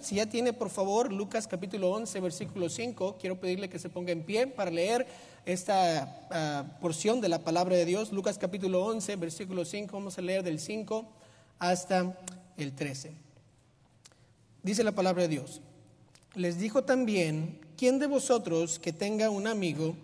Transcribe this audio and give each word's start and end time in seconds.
Si 0.00 0.14
ya 0.14 0.26
tiene, 0.26 0.54
por 0.54 0.70
favor, 0.70 1.12
Lucas 1.12 1.46
capítulo 1.46 1.90
11, 1.90 2.20
versículo 2.20 2.70
5, 2.70 3.18
quiero 3.20 3.38
pedirle 3.38 3.68
que 3.68 3.78
se 3.78 3.90
ponga 3.90 4.12
en 4.12 4.22
pie 4.22 4.46
para 4.46 4.70
leer 4.70 5.06
esta 5.44 6.26
ah, 6.30 6.64
porción 6.80 7.20
de 7.20 7.28
la 7.28 7.40
palabra 7.40 7.76
de 7.76 7.84
Dios. 7.84 8.10
Lucas 8.10 8.38
capítulo 8.38 8.82
11, 8.86 9.16
versículo 9.16 9.66
5, 9.66 9.92
vamos 9.92 10.16
a 10.16 10.22
leer 10.22 10.42
del 10.42 10.58
5 10.58 11.06
hasta 11.58 12.16
el 12.56 12.72
13. 12.72 13.12
Dice 14.62 14.84
la 14.84 14.92
palabra 14.92 15.22
de 15.24 15.28
Dios. 15.28 15.60
Les 16.34 16.58
dijo 16.58 16.82
también, 16.84 17.60
¿quién 17.76 17.98
de 17.98 18.06
vosotros 18.06 18.78
que 18.78 18.94
tenga 18.94 19.28
un 19.28 19.46
amigo 19.46 19.94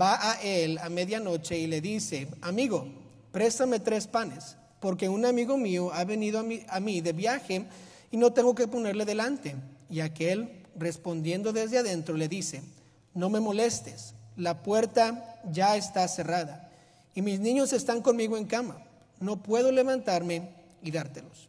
va 0.00 0.30
a 0.30 0.40
él 0.42 0.78
a 0.78 0.88
medianoche 0.90 1.58
y 1.58 1.66
le 1.66 1.80
dice, 1.80 2.28
amigo, 2.40 2.86
préstame 3.32 3.80
tres 3.80 4.06
panes, 4.06 4.56
porque 4.78 5.08
un 5.08 5.24
amigo 5.24 5.56
mío 5.56 5.92
ha 5.92 6.04
venido 6.04 6.38
a 6.38 6.44
mí, 6.44 6.62
a 6.68 6.78
mí 6.78 7.00
de 7.00 7.12
viaje 7.12 7.66
y 8.14 8.16
no 8.16 8.32
tengo 8.32 8.54
que 8.54 8.68
ponerle 8.68 9.04
delante. 9.04 9.56
Y 9.90 9.98
aquel, 9.98 10.62
respondiendo 10.76 11.52
desde 11.52 11.78
adentro, 11.78 12.16
le 12.16 12.28
dice, 12.28 12.62
no 13.12 13.28
me 13.28 13.40
molestes, 13.40 14.14
la 14.36 14.62
puerta 14.62 15.40
ya 15.50 15.76
está 15.76 16.06
cerrada 16.06 16.70
y 17.12 17.22
mis 17.22 17.40
niños 17.40 17.72
están 17.72 18.02
conmigo 18.02 18.36
en 18.36 18.44
cama, 18.44 18.78
no 19.18 19.42
puedo 19.42 19.72
levantarme 19.72 20.48
y 20.80 20.92
dártelos. 20.92 21.48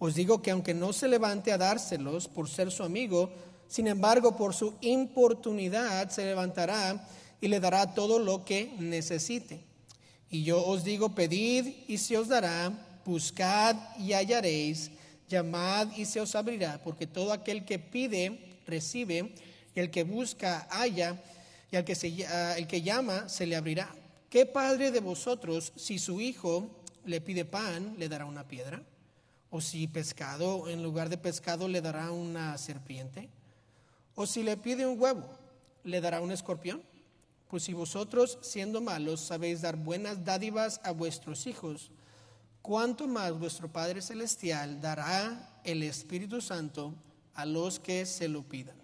Os 0.00 0.16
digo 0.16 0.42
que 0.42 0.50
aunque 0.50 0.74
no 0.74 0.92
se 0.92 1.06
levante 1.06 1.52
a 1.52 1.58
dárselos 1.58 2.26
por 2.26 2.48
ser 2.48 2.72
su 2.72 2.82
amigo, 2.82 3.30
sin 3.68 3.86
embargo 3.86 4.36
por 4.36 4.54
su 4.54 4.74
importunidad 4.80 6.10
se 6.10 6.24
levantará 6.24 7.08
y 7.40 7.46
le 7.46 7.60
dará 7.60 7.94
todo 7.94 8.18
lo 8.18 8.44
que 8.44 8.74
necesite. 8.80 9.60
Y 10.30 10.42
yo 10.42 10.66
os 10.66 10.82
digo, 10.82 11.14
pedid 11.14 11.72
y 11.86 11.98
se 11.98 12.18
os 12.18 12.26
dará, 12.26 12.72
buscad 13.04 13.76
y 14.00 14.14
hallaréis 14.14 14.90
llamad 15.28 15.88
y 15.96 16.04
se 16.04 16.20
os 16.20 16.34
abrirá, 16.34 16.80
porque 16.82 17.06
todo 17.06 17.32
aquel 17.32 17.64
que 17.64 17.78
pide, 17.78 18.56
recibe, 18.66 19.34
y 19.74 19.80
el 19.80 19.90
que 19.90 20.04
busca, 20.04 20.66
halla, 20.70 21.20
y 21.70 21.76
al 21.76 21.84
que, 21.84 21.94
se, 21.94 22.26
el 22.56 22.66
que 22.66 22.82
llama, 22.82 23.28
se 23.28 23.46
le 23.46 23.56
abrirá. 23.56 23.94
¿Qué 24.30 24.46
padre 24.46 24.90
de 24.90 25.00
vosotros, 25.00 25.72
si 25.76 25.98
su 25.98 26.20
hijo 26.20 26.68
le 27.04 27.20
pide 27.20 27.44
pan, 27.44 27.94
le 27.98 28.08
dará 28.08 28.26
una 28.26 28.46
piedra? 28.46 28.82
¿O 29.50 29.60
si 29.60 29.86
pescado, 29.86 30.68
en 30.68 30.82
lugar 30.82 31.08
de 31.08 31.18
pescado, 31.18 31.68
le 31.68 31.80
dará 31.80 32.10
una 32.10 32.56
serpiente? 32.58 33.28
¿O 34.14 34.26
si 34.26 34.42
le 34.42 34.56
pide 34.56 34.86
un 34.86 35.00
huevo, 35.00 35.28
le 35.84 36.00
dará 36.00 36.20
un 36.20 36.32
escorpión? 36.32 36.82
Pues 37.48 37.64
si 37.64 37.72
vosotros, 37.72 38.38
siendo 38.42 38.80
malos, 38.80 39.20
sabéis 39.20 39.60
dar 39.60 39.76
buenas 39.76 40.24
dádivas 40.24 40.80
a 40.82 40.90
vuestros 40.90 41.46
hijos, 41.46 41.90
cuánto 42.64 43.06
más 43.06 43.38
vuestro 43.38 43.70
Padre 43.70 44.00
Celestial 44.00 44.80
dará 44.80 45.60
el 45.64 45.82
Espíritu 45.82 46.40
Santo 46.40 46.94
a 47.34 47.44
los 47.44 47.78
que 47.78 48.06
se 48.06 48.26
lo 48.26 48.42
pidan. 48.42 48.74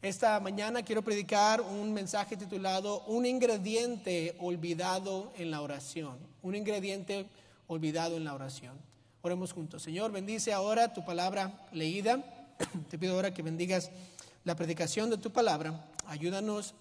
Esta 0.00 0.38
mañana 0.38 0.84
quiero 0.84 1.02
predicar 1.02 1.60
un 1.60 1.92
mensaje 1.92 2.36
titulado 2.36 3.00
Un 3.06 3.26
ingrediente 3.26 4.36
olvidado 4.38 5.32
en 5.36 5.50
la 5.50 5.60
oración. 5.60 6.18
Un 6.42 6.54
ingrediente 6.54 7.26
olvidado 7.66 8.16
en 8.16 8.22
la 8.22 8.32
oración. 8.32 8.78
Oremos 9.22 9.52
juntos. 9.52 9.82
Señor, 9.82 10.12
bendice 10.12 10.52
ahora 10.52 10.92
tu 10.94 11.04
palabra 11.04 11.66
leída. 11.72 12.22
Te 12.90 12.96
pido 12.96 13.14
ahora 13.14 13.34
que 13.34 13.42
bendigas 13.42 13.90
la 14.44 14.54
predicación 14.54 15.10
de 15.10 15.18
tu 15.18 15.32
palabra. 15.32 15.84
Ayúdanos 16.06 16.76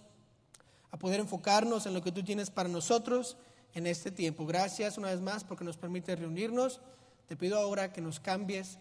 a 0.92 0.98
poder 0.98 1.22
enfocarnos 1.22 1.88
en 1.88 1.96
lo 1.96 2.04
que 2.04 2.12
tú 2.12 2.24
tienes 2.24 2.52
para 2.52 2.70
nosotros 2.70 3.36
en 3.74 3.88
este 3.88 4.12
tiempo. 4.12 4.46
Gracias 4.46 4.98
una 4.98 5.10
vez 5.10 5.22
más 5.22 5.44
porque 5.44 5.64
nos 5.64 5.78
permite 5.78 6.16
reunirnos. 6.16 6.82
Te 7.28 7.36
pido 7.36 7.58
ahora 7.58 7.94
que 7.94 8.02
nos 8.02 8.20
cambies 8.20 8.78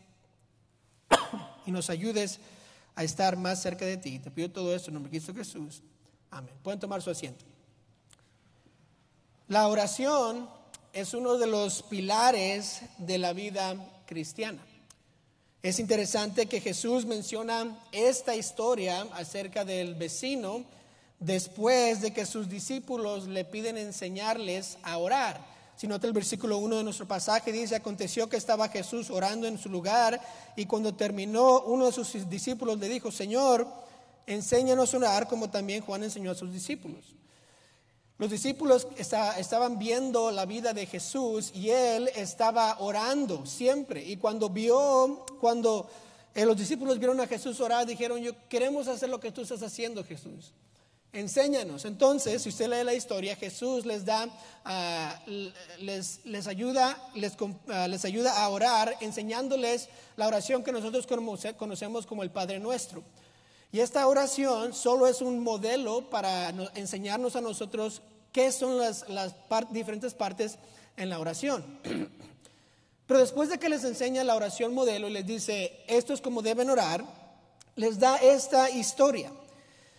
y 1.66 1.70
nos 1.70 1.90
ayudes 1.90 2.40
a 2.94 3.04
estar 3.04 3.36
más 3.36 3.62
cerca 3.62 3.84
de 3.84 3.96
ti. 3.96 4.18
Te 4.18 4.30
pido 4.30 4.50
todo 4.50 4.74
esto 4.74 4.90
en 4.90 4.94
nombre 4.94 5.10
de 5.10 5.18
Cristo 5.18 5.34
Jesús. 5.34 5.82
Amén. 6.30 6.54
Pueden 6.62 6.80
tomar 6.80 7.02
su 7.02 7.10
asiento. 7.10 7.44
La 9.48 9.68
oración 9.68 10.48
es 10.92 11.14
uno 11.14 11.38
de 11.38 11.46
los 11.46 11.82
pilares 11.82 12.82
de 12.98 13.18
la 13.18 13.32
vida 13.32 14.02
cristiana. 14.06 14.62
Es 15.62 15.78
interesante 15.78 16.46
que 16.46 16.60
Jesús 16.60 17.04
menciona 17.04 17.78
esta 17.92 18.36
historia 18.36 19.02
acerca 19.12 19.64
del 19.64 19.94
vecino 19.94 20.64
después 21.20 22.00
de 22.00 22.12
que 22.12 22.26
sus 22.26 22.48
discípulos 22.48 23.26
le 23.26 23.44
piden 23.44 23.76
enseñarles 23.76 24.78
a 24.82 24.98
orar. 24.98 25.40
Si 25.76 25.86
nota 25.86 26.06
el 26.06 26.12
versículo 26.12 26.58
1 26.58 26.78
de 26.78 26.84
nuestro 26.84 27.06
pasaje, 27.06 27.52
dice, 27.52 27.76
aconteció 27.76 28.28
que 28.28 28.36
estaba 28.36 28.68
Jesús 28.68 29.10
orando 29.10 29.46
en 29.46 29.58
su 29.58 29.68
lugar 29.68 30.20
y 30.56 30.66
cuando 30.66 30.94
terminó, 30.94 31.60
uno 31.62 31.86
de 31.86 31.92
sus 31.92 32.28
discípulos 32.28 32.78
le 32.78 32.88
dijo, 32.88 33.12
Señor, 33.12 33.66
enséñanos 34.26 34.92
a 34.92 34.96
orar 34.96 35.28
como 35.28 35.50
también 35.50 35.82
Juan 35.82 36.02
enseñó 36.02 36.32
a 36.32 36.34
sus 36.34 36.52
discípulos. 36.52 37.14
Los 38.18 38.30
discípulos 38.30 38.88
estaban 38.96 39.78
viendo 39.78 40.32
la 40.32 40.44
vida 40.44 40.72
de 40.72 40.86
Jesús 40.86 41.52
y 41.54 41.70
él 41.70 42.10
estaba 42.16 42.80
orando 42.80 43.46
siempre. 43.46 44.04
Y 44.04 44.16
cuando 44.16 44.50
vio, 44.50 45.24
cuando 45.40 45.88
eh, 46.34 46.44
los 46.44 46.56
discípulos 46.56 46.98
vieron 46.98 47.20
a 47.20 47.28
Jesús 47.28 47.60
orar, 47.60 47.86
dijeron, 47.86 48.20
yo 48.20 48.32
queremos 48.48 48.88
hacer 48.88 49.08
lo 49.08 49.20
que 49.20 49.30
tú 49.30 49.42
estás 49.42 49.62
haciendo, 49.62 50.02
Jesús. 50.02 50.52
Enséñanos. 51.12 51.86
Entonces, 51.86 52.42
si 52.42 52.50
usted 52.50 52.68
lee 52.68 52.84
la 52.84 52.92
historia, 52.92 53.34
Jesús 53.34 53.86
les 53.86 54.04
da, 54.04 54.28
ah, 54.64 55.18
les, 55.80 56.20
les, 56.24 56.46
ayuda, 56.46 57.02
les, 57.14 57.32
ah, 57.68 57.88
les, 57.88 58.04
ayuda 58.04 58.42
a 58.42 58.48
orar, 58.50 58.94
enseñándoles 59.00 59.88
la 60.16 60.26
oración 60.26 60.62
que 60.62 60.70
nosotros 60.70 61.06
conocemos 61.56 62.06
como 62.06 62.22
el 62.22 62.30
Padre 62.30 62.58
Nuestro. 62.60 63.02
Y 63.72 63.80
esta 63.80 64.06
oración 64.06 64.74
solo 64.74 65.06
es 65.06 65.22
un 65.22 65.40
modelo 65.40 66.10
para 66.10 66.50
enseñarnos 66.74 67.36
a 67.36 67.40
nosotros 67.40 68.02
qué 68.32 68.52
son 68.52 68.78
las, 68.78 69.08
las 69.08 69.34
diferentes 69.70 70.12
partes 70.12 70.58
en 70.96 71.08
la 71.08 71.18
oración. 71.18 71.64
Pero 73.06 73.20
después 73.20 73.48
de 73.48 73.58
que 73.58 73.70
les 73.70 73.84
enseña 73.84 74.24
la 74.24 74.36
oración 74.36 74.74
modelo 74.74 75.08
y 75.08 75.12
les 75.12 75.26
dice, 75.26 75.80
esto 75.86 76.12
es 76.12 76.20
como 76.20 76.42
deben 76.42 76.68
orar, 76.68 77.02
les 77.76 77.98
da 77.98 78.16
esta 78.16 78.68
historia. 78.68 79.32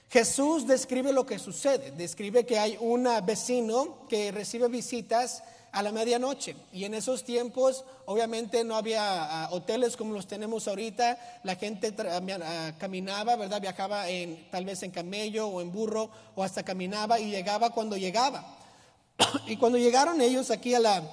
Jesús 0.09 0.65
describe 0.65 1.13
lo 1.13 1.25
que 1.25 1.37
sucede, 1.37 1.91
describe 1.91 2.45
que 2.45 2.57
hay 2.57 2.77
un 2.79 3.07
vecino 3.25 4.07
que 4.09 4.31
recibe 4.31 4.67
visitas 4.67 5.43
a 5.71 5.83
la 5.83 5.91
medianoche 5.91 6.55
y 6.73 6.85
en 6.85 6.95
esos 6.95 7.23
tiempos 7.23 7.85
obviamente 8.07 8.63
no 8.63 8.75
había 8.75 9.03
ah, 9.03 9.49
hoteles 9.51 9.95
como 9.95 10.15
los 10.15 10.25
tenemos 10.25 10.67
ahorita, 10.67 11.39
la 11.43 11.55
gente 11.55 11.93
ah, 11.99 12.73
caminaba, 12.79 13.35
¿verdad? 13.35 13.61
Viajaba 13.61 14.09
en, 14.09 14.49
tal 14.49 14.65
vez 14.65 14.81
en 14.81 14.89
camello 14.89 15.47
o 15.47 15.61
en 15.61 15.71
burro 15.71 16.09
o 16.35 16.43
hasta 16.43 16.63
caminaba 16.63 17.19
y 17.19 17.29
llegaba 17.29 17.69
cuando 17.69 17.95
llegaba. 17.95 18.57
y 19.45 19.57
cuando 19.57 19.77
llegaron 19.77 20.21
ellos 20.21 20.49
aquí 20.49 20.73
a 20.73 20.79
la, 20.79 21.03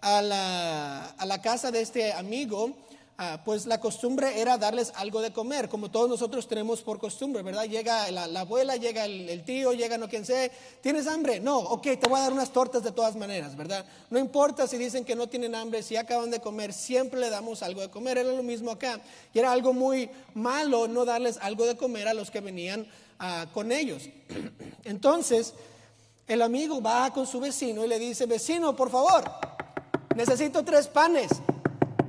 a 0.00 1.26
la 1.26 1.42
casa 1.42 1.70
de 1.70 1.82
este 1.82 2.14
amigo, 2.14 2.74
Ah, 3.20 3.40
pues 3.44 3.66
la 3.66 3.80
costumbre 3.80 4.40
era 4.40 4.58
darles 4.58 4.92
algo 4.94 5.20
de 5.20 5.32
comer, 5.32 5.68
como 5.68 5.90
todos 5.90 6.08
nosotros 6.08 6.46
tenemos 6.46 6.82
por 6.82 7.00
costumbre, 7.00 7.42
¿verdad? 7.42 7.64
Llega 7.64 8.08
la, 8.12 8.26
abuela, 8.38 8.76
llega 8.76 9.06
el, 9.06 9.42
tío, 9.44 9.72
llega 9.72 9.98
no 9.98 10.08
quien 10.08 10.24
sea, 10.24 10.48
¿tienes 10.80 11.08
hambre? 11.08 11.40
No, 11.40 11.58
ok, 11.58 11.82
te 11.82 12.08
voy 12.08 12.20
a 12.20 12.22
dar 12.22 12.32
unas 12.32 12.52
tortas 12.52 12.84
de 12.84 12.92
todas 12.92 13.16
maneras, 13.16 13.56
¿verdad? 13.56 13.84
No 14.08 14.20
importa 14.20 14.68
si 14.68 14.76
dicen 14.78 15.04
que 15.04 15.16
no 15.16 15.26
tienen 15.26 15.56
hambre, 15.56 15.82
si 15.82 15.96
acaban 15.96 16.30
de 16.30 16.38
comer, 16.38 16.72
siempre 16.72 17.18
le 17.18 17.28
damos 17.28 17.64
algo 17.64 17.80
de 17.80 17.90
comer, 17.90 18.18
era 18.18 18.30
lo 18.30 18.44
mismo 18.44 18.70
acá. 18.70 19.00
Y 19.34 19.40
era 19.40 19.50
algo 19.50 19.72
muy 19.72 20.08
malo 20.34 20.86
no 20.86 21.04
darles 21.04 21.38
algo 21.42 21.66
de 21.66 21.76
comer 21.76 22.06
a 22.06 22.14
los 22.14 22.30
que 22.30 22.40
venían 22.40 22.86
ah, 23.18 23.46
con 23.52 23.72
ellos. 23.72 24.04
Entonces, 24.84 25.54
el 26.28 26.40
amigo 26.40 26.80
va 26.80 27.12
con 27.12 27.26
su 27.26 27.40
vecino 27.40 27.84
y 27.84 27.88
le 27.88 27.98
dice, 27.98 28.26
vecino, 28.26 28.76
por 28.76 28.90
favor, 28.90 29.24
necesito 30.14 30.64
tres 30.64 30.86
panes 30.86 31.30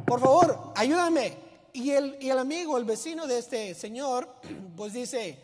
por 0.10 0.20
favor, 0.20 0.58
ayúdame. 0.76 1.38
Y 1.72 1.92
el, 1.92 2.18
y 2.20 2.32
el 2.32 2.40
amigo, 2.40 2.78
el 2.80 2.84
vecino 2.84 3.28
de 3.28 3.38
este 3.38 3.76
señor, 3.76 4.28
pues 4.76 4.94
dice, 4.94 5.38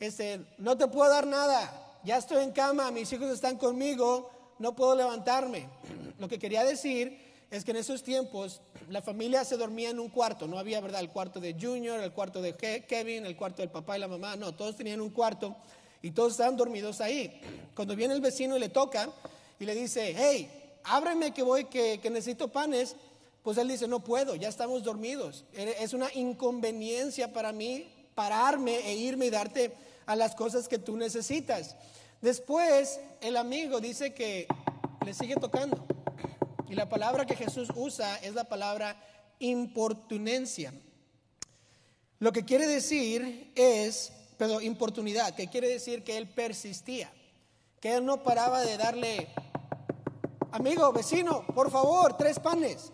este, 0.00 0.44
no 0.58 0.76
te 0.76 0.88
puedo 0.88 1.08
dar 1.08 1.26
nada, 1.26 1.98
ya 2.02 2.16
estoy 2.16 2.42
en 2.42 2.50
cama, 2.50 2.90
mis 2.90 3.12
hijos 3.12 3.30
están 3.30 3.56
conmigo, 3.56 4.30
no 4.58 4.74
puedo 4.74 4.96
levantarme. 4.96 5.68
Lo 6.18 6.28
que 6.28 6.40
quería 6.40 6.64
decir 6.64 7.16
es 7.48 7.64
que 7.64 7.70
en 7.70 7.76
esos 7.76 8.02
tiempos 8.02 8.60
la 8.88 9.02
familia 9.02 9.44
se 9.44 9.56
dormía 9.56 9.90
en 9.90 10.00
un 10.00 10.08
cuarto, 10.08 10.48
no 10.48 10.58
había, 10.58 10.80
¿verdad? 10.80 11.00
El 11.00 11.10
cuarto 11.10 11.38
de 11.38 11.54
Junior, 11.54 12.00
el 12.00 12.12
cuarto 12.12 12.42
de 12.42 12.56
Kevin, 12.56 13.24
el 13.24 13.36
cuarto 13.36 13.62
del 13.62 13.70
papá 13.70 13.96
y 13.96 14.00
la 14.00 14.08
mamá, 14.08 14.34
no, 14.34 14.52
todos 14.52 14.74
tenían 14.74 15.00
un 15.00 15.10
cuarto 15.10 15.54
y 16.02 16.10
todos 16.10 16.32
estaban 16.32 16.56
dormidos 16.56 17.00
ahí. 17.00 17.40
Cuando 17.76 17.94
viene 17.94 18.14
el 18.14 18.20
vecino 18.20 18.56
y 18.56 18.60
le 18.60 18.68
toca 18.68 19.08
y 19.60 19.64
le 19.64 19.76
dice, 19.76 20.12
hey, 20.18 20.80
ábreme 20.82 21.32
que 21.32 21.44
voy, 21.44 21.66
que, 21.66 22.00
que 22.00 22.10
necesito 22.10 22.48
panes, 22.48 22.96
pues 23.46 23.58
él 23.58 23.68
dice, 23.68 23.86
no 23.86 24.02
puedo, 24.02 24.34
ya 24.34 24.48
estamos 24.48 24.82
dormidos. 24.82 25.44
Es 25.52 25.92
una 25.92 26.12
inconveniencia 26.12 27.32
para 27.32 27.52
mí 27.52 27.86
pararme 28.16 28.78
e 28.78 28.96
irme 28.96 29.26
y 29.26 29.30
darte 29.30 29.72
a 30.04 30.16
las 30.16 30.34
cosas 30.34 30.66
que 30.66 30.80
tú 30.80 30.96
necesitas. 30.96 31.76
Después 32.20 32.98
el 33.20 33.36
amigo 33.36 33.80
dice 33.80 34.12
que 34.12 34.48
le 35.04 35.14
sigue 35.14 35.36
tocando. 35.36 35.86
Y 36.68 36.74
la 36.74 36.88
palabra 36.88 37.24
que 37.24 37.36
Jesús 37.36 37.68
usa 37.76 38.16
es 38.16 38.34
la 38.34 38.42
palabra 38.48 39.00
importunencia. 39.38 40.74
Lo 42.18 42.32
que 42.32 42.44
quiere 42.44 42.66
decir 42.66 43.52
es, 43.54 44.10
pero 44.38 44.60
importunidad, 44.60 45.36
que 45.36 45.46
quiere 45.46 45.68
decir 45.68 46.02
que 46.02 46.18
él 46.18 46.28
persistía, 46.28 47.12
que 47.80 47.94
él 47.94 48.04
no 48.04 48.24
paraba 48.24 48.62
de 48.62 48.76
darle, 48.76 49.28
amigo, 50.50 50.92
vecino, 50.92 51.46
por 51.46 51.70
favor, 51.70 52.16
tres 52.16 52.40
panes. 52.40 52.90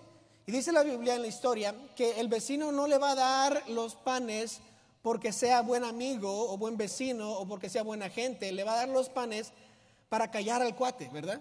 Y 0.46 0.52
dice 0.52 0.72
la 0.72 0.82
Biblia 0.82 1.14
en 1.14 1.22
la 1.22 1.28
historia 1.28 1.74
que 1.94 2.18
el 2.20 2.28
vecino 2.28 2.72
no 2.72 2.86
le 2.86 2.98
va 2.98 3.12
a 3.12 3.14
dar 3.14 3.62
los 3.68 3.94
panes 3.94 4.60
porque 5.02 5.32
sea 5.32 5.62
buen 5.62 5.84
amigo 5.84 6.50
o 6.52 6.56
buen 6.56 6.76
vecino 6.76 7.32
o 7.32 7.46
porque 7.46 7.68
sea 7.68 7.82
buena 7.82 8.08
gente, 8.10 8.50
le 8.52 8.64
va 8.64 8.74
a 8.74 8.76
dar 8.76 8.88
los 8.88 9.08
panes 9.08 9.52
para 10.08 10.30
callar 10.30 10.62
al 10.62 10.74
cuate, 10.76 11.08
¿verdad? 11.12 11.40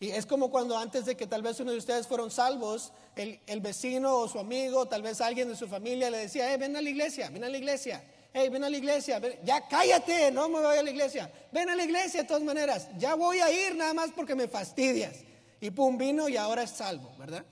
Y 0.00 0.10
es 0.10 0.26
como 0.26 0.50
cuando 0.50 0.78
antes 0.78 1.06
de 1.06 1.16
que 1.16 1.26
tal 1.26 1.42
vez 1.42 1.58
uno 1.60 1.72
de 1.72 1.78
ustedes 1.78 2.06
fueron 2.06 2.30
salvos, 2.30 2.92
el, 3.16 3.60
vecino 3.60 4.16
o 4.16 4.28
su 4.28 4.38
amigo, 4.38 4.86
tal 4.86 5.02
vez 5.02 5.20
alguien 5.20 5.48
de 5.48 5.56
su 5.56 5.66
familia 5.66 6.08
le 6.08 6.18
decía, 6.18 6.48
hey, 6.50 6.56
ven 6.58 6.76
a 6.76 6.82
la 6.82 6.88
iglesia, 6.88 7.30
ven 7.30 7.42
a 7.42 7.48
la 7.48 7.58
iglesia, 7.58 8.04
hey, 8.32 8.48
ven 8.48 8.62
a 8.62 8.70
la 8.70 8.76
iglesia, 8.76 9.20
ya 9.42 9.66
cállate, 9.66 10.30
no 10.30 10.48
me 10.48 10.60
voy 10.60 10.76
a 10.76 10.82
la 10.82 10.90
iglesia, 10.90 11.30
ven 11.50 11.68
a 11.68 11.74
la 11.74 11.82
iglesia 11.82 12.22
de 12.22 12.28
todas 12.28 12.44
maneras, 12.44 12.88
ya 12.96 13.14
voy 13.14 13.40
a 13.40 13.50
ir 13.50 13.74
nada 13.74 13.92
más 13.92 14.10
porque 14.14 14.34
me 14.36 14.46
fastidias. 14.46 15.16
Y 15.60 15.70
pum, 15.70 15.98
vino 15.98 16.28
y 16.28 16.36
ahora 16.36 16.62
es 16.62 16.70
salvo, 16.70 17.10
¿verdad? 17.18 17.44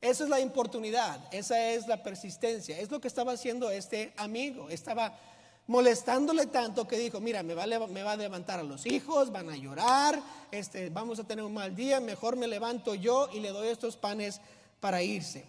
Esa 0.00 0.24
es 0.24 0.30
la 0.30 0.40
importunidad, 0.40 1.20
esa 1.32 1.70
es 1.70 1.86
la 1.86 2.02
persistencia, 2.02 2.78
es 2.78 2.90
lo 2.90 3.00
que 3.00 3.08
estaba 3.08 3.32
haciendo 3.32 3.70
este 3.70 4.12
amigo, 4.16 4.68
estaba 4.68 5.18
molestándole 5.66 6.46
tanto 6.46 6.86
que 6.86 6.98
dijo, 6.98 7.20
mira, 7.20 7.42
me 7.42 7.54
va, 7.54 7.64
a, 7.64 8.16
levantar 8.16 8.60
a 8.60 8.62
los 8.62 8.86
hijos, 8.86 9.32
van 9.32 9.50
a 9.50 9.56
llorar, 9.56 10.20
este, 10.52 10.90
vamos 10.90 11.18
a 11.18 11.24
tener 11.24 11.44
un 11.44 11.54
mal 11.54 11.74
día, 11.74 11.98
mejor 12.00 12.36
me 12.36 12.46
levanto 12.46 12.94
yo 12.94 13.28
y 13.32 13.40
le 13.40 13.48
doy 13.50 13.68
estos 13.68 13.96
panes 13.96 14.40
para 14.80 15.02
irse. 15.02 15.44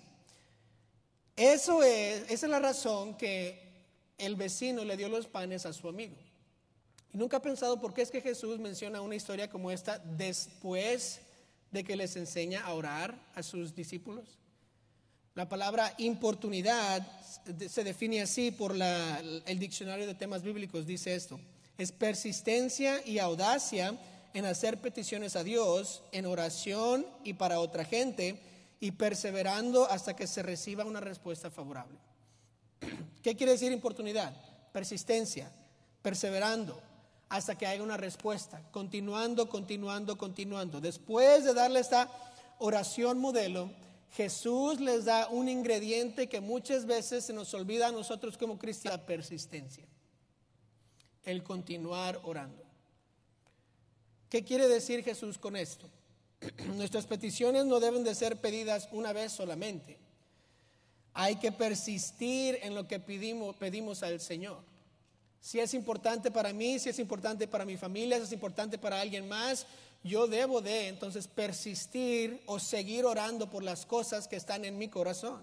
Eso 1.35 1.83
es, 1.83 2.23
esa 2.31 2.45
es 2.47 2.49
la 2.49 2.59
razón 2.59 3.15
que 3.15 3.61
el 4.17 4.35
vecino 4.35 4.83
le 4.83 4.97
dio 4.97 5.07
los 5.09 5.27
panes 5.27 5.65
a 5.67 5.73
su 5.73 5.87
amigo. 5.87 6.15
Y 7.13 7.17
nunca 7.17 7.37
he 7.37 7.41
pensado 7.41 7.79
por 7.79 7.93
qué 7.93 8.01
es 8.01 8.09
que 8.09 8.21
Jesús 8.21 8.57
menciona 8.59 9.01
una 9.01 9.15
historia 9.15 9.49
como 9.49 9.69
esta 9.69 9.99
después 9.99 11.21
de 11.71 11.83
que 11.83 11.95
les 11.95 12.15
enseña 12.15 12.61
a 12.61 12.73
orar 12.73 13.17
a 13.35 13.43
sus 13.43 13.75
discípulos. 13.75 14.39
La 15.35 15.47
palabra 15.47 15.93
importunidad 15.99 17.05
se 17.67 17.83
define 17.83 18.21
así 18.21 18.51
por 18.51 18.75
el 18.75 19.59
diccionario 19.59 20.07
de 20.07 20.15
temas 20.15 20.41
bíblicos, 20.41 20.87
dice 20.87 21.13
esto, 21.13 21.39
es 21.77 21.91
persistencia 21.91 23.05
y 23.05 23.19
audacia 23.19 23.95
en 24.33 24.45
hacer 24.45 24.81
peticiones 24.81 25.35
a 25.35 25.43
Dios 25.43 26.03
en 26.11 26.25
oración 26.25 27.05
y 27.23 27.33
para 27.33 27.59
otra 27.59 27.85
gente 27.85 28.39
y 28.79 28.91
perseverando 28.91 29.89
hasta 29.89 30.15
que 30.15 30.27
se 30.27 30.43
reciba 30.43 30.85
una 30.85 30.99
respuesta 30.99 31.51
favorable. 31.51 31.97
¿Qué 33.21 33.35
quiere 33.35 33.51
decir 33.51 33.71
importunidad? 33.71 34.35
Persistencia, 34.71 35.51
perseverando 36.01 36.81
hasta 37.29 37.57
que 37.57 37.67
haya 37.67 37.83
una 37.83 37.97
respuesta, 37.97 38.61
continuando, 38.71 39.49
continuando, 39.49 40.17
continuando. 40.17 40.79
Después 40.79 41.43
de 41.43 41.53
darle 41.53 41.79
esta 41.79 42.09
oración 42.59 43.19
modelo, 43.19 43.69
Jesús 44.13 44.79
les 44.79 45.05
da 45.05 45.27
un 45.29 45.49
ingrediente 45.49 46.27
que 46.27 46.39
muchas 46.39 46.85
veces 46.85 47.25
se 47.25 47.33
nos 47.33 47.53
olvida 47.53 47.87
a 47.87 47.91
nosotros 47.91 48.37
como 48.37 48.57
cristianos, 48.57 49.01
la 49.01 49.05
persistencia, 49.05 49.85
el 51.23 51.43
continuar 51.43 52.19
orando. 52.23 52.63
¿Qué 54.29 54.43
quiere 54.43 54.67
decir 54.67 55.03
Jesús 55.03 55.37
con 55.37 55.55
esto? 55.55 55.89
Nuestras 56.75 57.05
peticiones 57.05 57.65
no 57.65 57.79
deben 57.79 58.03
de 58.03 58.15
ser 58.15 58.39
pedidas 58.39 58.87
una 58.91 59.11
vez 59.13 59.33
solamente. 59.33 59.97
Hay 61.13 61.37
que 61.37 61.51
persistir 61.51 62.59
en 62.61 62.75
lo 62.75 62.87
que 62.87 62.99
pedimos, 62.99 63.55
pedimos 63.55 64.03
al 64.03 64.19
Señor. 64.21 64.59
Si 65.41 65.59
es 65.59 65.73
importante 65.73 66.31
para 66.31 66.53
mí, 66.53 66.79
si 66.79 66.89
es 66.89 66.99
importante 66.99 67.47
para 67.47 67.65
mi 67.65 67.77
familia, 67.77 68.17
si 68.17 68.23
es 68.23 68.31
importante 68.31 68.77
para 68.77 68.99
alguien 68.99 69.27
más, 69.27 69.65
yo 70.03 70.27
debo 70.27 70.61
de 70.61 70.87
entonces 70.87 71.27
persistir 71.27 72.41
o 72.45 72.59
seguir 72.59 73.05
orando 73.05 73.49
por 73.49 73.63
las 73.63 73.85
cosas 73.85 74.27
que 74.27 74.35
están 74.35 74.65
en 74.65 74.77
mi 74.77 74.87
corazón. 74.87 75.41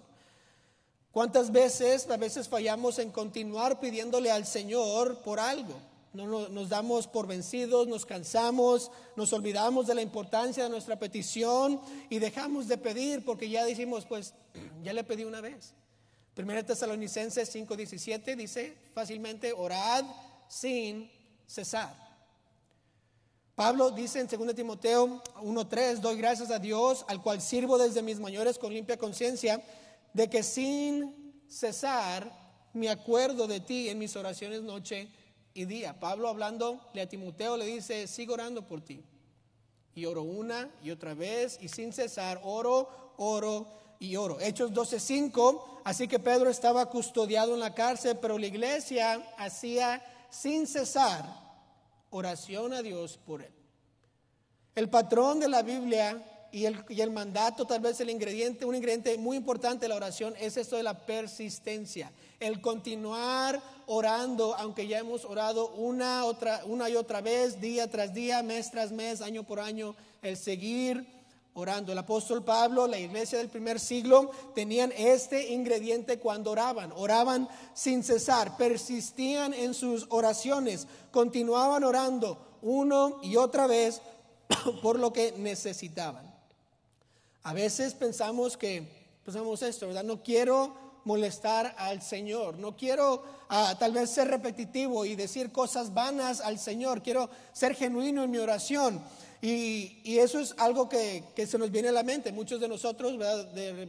¿Cuántas 1.13 1.53
veces, 1.53 2.11
a 2.11 2.17
veces 2.17 2.49
fallamos 2.49 2.99
en 2.99 3.11
continuar 3.11 3.79
pidiéndole 3.79 4.31
al 4.31 4.47
Señor 4.47 5.19
por 5.19 5.39
algo? 5.39 5.75
No, 6.13 6.49
nos 6.49 6.69
damos 6.69 7.07
por 7.09 7.27
vencidos, 7.27 7.89
nos 7.89 8.07
cansamos, 8.07 8.91
nos 9.17 9.33
olvidamos 9.33 9.87
de 9.87 9.95
la 9.95 10.03
importancia 10.03 10.65
de 10.65 10.71
nuestra 10.71 10.99
petición 10.99 11.81
y 12.09 12.19
dejamos 12.19 12.69
de 12.69 12.79
pedir 12.79 13.25
porque 13.25 13.49
ya 13.49 13.65
decimos, 13.65 14.07
pues 14.07 14.35
ya 14.83 14.93
le 14.93 15.05
pedí 15.05 15.25
una 15.25 15.41
vez. 15.41 15.75
Primera 16.35 16.65
Tesalonicenses 16.65 17.55
5:17 17.55 18.37
dice 18.37 18.77
fácilmente, 18.93 19.53
orad 19.53 20.05
sin 20.49 21.11
cesar. 21.47 22.05
Pablo 23.55 23.93
dice 23.93 24.19
en 24.19 24.27
2 24.27 24.55
Timoteo 24.55 25.23
1.3, 25.37 26.01
doy 26.01 26.17
gracias 26.17 26.51
a 26.51 26.59
Dios, 26.59 27.05
al 27.07 27.23
cual 27.23 27.41
sirvo 27.41 27.79
desde 27.79 28.03
mis 28.03 28.19
mayores 28.19 28.59
con 28.59 28.75
limpia 28.75 28.97
conciencia, 28.97 29.63
de 30.13 30.29
que 30.29 30.43
sin 30.43 31.45
cesar 31.47 32.33
me 32.73 32.91
acuerdo 32.91 33.47
de 33.47 33.61
ti 33.61 33.89
en 33.89 34.01
mis 34.01 34.17
oraciones 34.17 34.63
noche 34.63 35.09
y 35.55 35.67
día. 35.67 36.01
Pablo 36.01 36.29
hablando 36.29 36.81
a 37.01 37.07
Timoteo 37.07 37.57
le 37.57 37.67
dice, 37.67 38.09
sigo 38.09 38.35
orando 38.35 38.67
por 38.67 38.81
ti. 38.81 39.05
Y 39.95 40.07
oro 40.07 40.25
una 40.25 40.69
y 40.83 40.91
otra 40.91 41.15
vez 41.15 41.57
y 41.61 41.69
sin 41.69 41.93
cesar, 41.93 42.41
oro, 42.43 43.15
oro 43.19 43.84
y 44.05 44.17
oro. 44.17 44.39
Hechos 44.41 44.73
12.5, 44.73 45.81
así 45.85 46.07
que 46.07 46.19
Pedro 46.19 46.51
estaba 46.51 46.87
custodiado 46.87 47.55
en 47.55 47.61
la 47.61 47.75
cárcel, 47.75 48.19
pero 48.21 48.39
la 48.39 48.47
iglesia 48.47 49.23
hacía 49.39 50.03
sin 50.31 50.67
cesar 50.67 51.25
oración 52.11 52.73
a 52.73 52.83
Dios 52.83 53.19
por 53.25 53.43
él. 53.43 53.53
El 54.75 54.89
patrón 54.89 55.41
de 55.41 55.49
la 55.49 55.63
Biblia 55.63 56.23
y 56.53 56.67
el, 56.67 56.85
y 56.89 57.01
el, 57.01 57.11
mandato, 57.11 57.65
tal 57.65 57.81
vez 57.81 58.01
el 58.01 58.11
ingrediente, 58.11 58.65
un 58.65 58.75
ingrediente 58.75 59.17
muy 59.19 59.37
importante 59.37 59.85
de 59.85 59.89
la 59.89 59.97
oración 59.97 60.35
es 60.39 60.57
esto 60.57 60.77
de 60.77 60.83
la 60.83 61.07
persistencia, 61.07 62.13
el 62.39 62.61
continuar 62.61 63.61
orando, 63.87 64.55
aunque 64.57 64.87
ya 64.87 64.99
hemos 64.99 65.25
orado 65.25 65.71
una, 65.71 66.25
otra, 66.25 66.63
una 66.67 66.89
y 66.89 66.97
otra 66.97 67.21
vez, 67.21 67.61
día 67.61 67.91
tras 67.91 68.15
día, 68.15 68.43
mes 68.43 68.71
tras 68.71 68.93
mes, 68.93 69.21
año 69.21 69.45
por 69.45 69.61
año, 69.61 69.97
el 70.23 70.37
seguir 70.37 71.07
orando. 71.55 71.93
El 71.93 71.99
apóstol 71.99 72.45
Pablo, 72.45 72.87
la 72.87 72.99
iglesia 72.99 73.39
del 73.39 73.49
primer 73.49 73.81
siglo, 73.81 74.31
tenían 74.55 74.93
este 74.97 75.53
ingrediente 75.53 76.19
cuando 76.19 76.51
oraban. 76.51 76.93
Oraban 76.97 77.49
sin 77.75 78.03
cesar, 78.03 78.57
persistían 78.57 79.55
en 79.55 79.75
sus 79.75 80.07
oraciones, 80.11 80.87
continuaban 81.11 81.85
orando 81.85 82.39
uno 82.63 83.21
y 83.23 83.37
otra 83.37 83.67
vez 83.67 84.01
por 84.83 84.99
lo 84.99 85.13
que 85.13 85.33
necesitaban. 85.39 86.33
A 87.43 87.53
veces 87.53 87.95
pensamos 87.95 88.57
que, 88.57 88.89
pensamos 89.25 89.63
esto, 89.63 89.87
¿verdad? 89.87 90.05
No 90.05 90.23
quiero 90.23 90.75
molestar 91.05 91.75
al 91.77 92.01
Señor, 92.01 92.59
no 92.59 92.75
quiero 92.75 93.23
ah, 93.51 93.77
tal 93.79 93.93
vez 93.93 94.09
ser 94.09 94.29
repetitivo 94.29 95.05
y 95.05 95.15
decir 95.15 95.53
cosas 95.53 95.93
vanas 95.93 96.41
al 96.41 96.59
Señor, 96.59 97.03
quiero 97.03 97.29
ser 97.53 97.75
genuino 97.75 98.25
en 98.25 98.31
mi 98.31 98.39
oración. 98.39 99.03
Y, 99.45 100.19
eso 100.19 100.41
es 100.41 100.55
algo 100.57 100.89
que, 100.89 101.23
se 101.47 101.59
nos 101.59 101.71
viene 101.71 101.89
a 101.89 101.93
la 101.93 102.03
mente. 102.03 102.33
Muchos 102.33 102.61
de 102.61 102.67
nosotros 102.67 103.19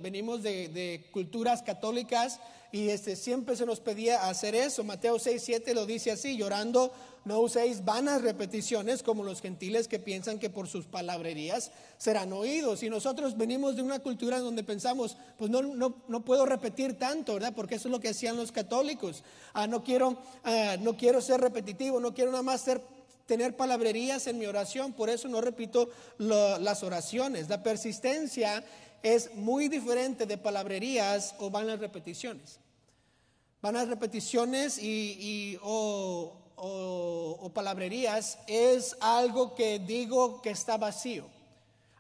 venimos 0.01 0.43
de, 0.43 1.07
culturas 1.13 1.63
católicas 1.63 2.41
y 2.73 2.89
este, 2.89 3.15
siempre 3.15 3.55
se 3.55 3.65
nos 3.65 3.79
pedía 3.79 4.27
hacer 4.27 4.53
eso. 4.53 4.83
Mateo 4.83 5.17
6, 5.17 5.41
7 5.41 5.73
lo 5.73 5.85
dice 5.85 6.11
así, 6.11 6.35
llorando 6.35 6.91
no 7.23 7.39
uséis 7.39 7.85
vanas 7.85 8.21
repeticiones 8.21 9.01
como 9.01 9.23
los 9.23 9.41
gentiles 9.41 9.87
que 9.87 9.97
piensan 9.97 10.39
que 10.39 10.49
por 10.49 10.67
sus 10.67 10.87
palabrerías 10.87 11.71
serán 11.97 12.33
oídos. 12.33 12.83
Y 12.83 12.89
nosotros 12.89 13.37
venimos 13.37 13.77
de 13.77 13.81
una 13.81 13.99
cultura 13.99 14.39
donde 14.39 14.61
pensamos, 14.61 15.15
pues 15.37 15.49
no, 15.49 15.61
no, 15.61 16.25
puedo 16.25 16.45
repetir 16.45 16.99
tanto, 16.99 17.35
¿verdad? 17.35 17.53
Porque 17.55 17.75
eso 17.75 17.87
es 17.87 17.93
lo 17.93 18.01
que 18.01 18.09
hacían 18.09 18.35
los 18.35 18.51
católicos. 18.51 19.23
Ah, 19.53 19.67
no, 19.67 19.85
quiero, 19.85 20.17
ah, 20.43 20.75
no 20.81 20.97
quiero 20.97 21.21
ser 21.21 21.39
repetitivo, 21.39 22.01
no 22.01 22.13
quiero 22.13 22.31
nada 22.31 22.43
más 22.43 22.59
ser 22.59 22.81
tener 23.25 23.55
palabrerías 23.55 24.27
en 24.27 24.37
mi 24.37 24.45
oración, 24.45 24.93
por 24.93 25.09
eso 25.09 25.27
no 25.27 25.41
repito 25.41 25.89
las 26.17 26.83
oraciones. 26.83 27.49
La 27.49 27.63
persistencia 27.63 28.63
es 29.01 29.33
muy 29.35 29.67
diferente 29.67 30.25
de 30.25 30.37
palabrerías 30.37 31.35
o 31.39 31.49
van 31.49 31.67
las 31.67 31.79
repeticiones. 31.79 32.59
Van 33.61 33.75
las 33.75 33.87
repeticiones 33.87 34.77
y, 34.77 35.57
o, 35.63 36.33
o, 36.55 37.51
palabrerías 37.53 38.37
es 38.47 38.95
algo 38.99 39.55
que 39.55 39.79
digo 39.79 40.41
que 40.41 40.51
está 40.51 40.77
vacío. 40.77 41.25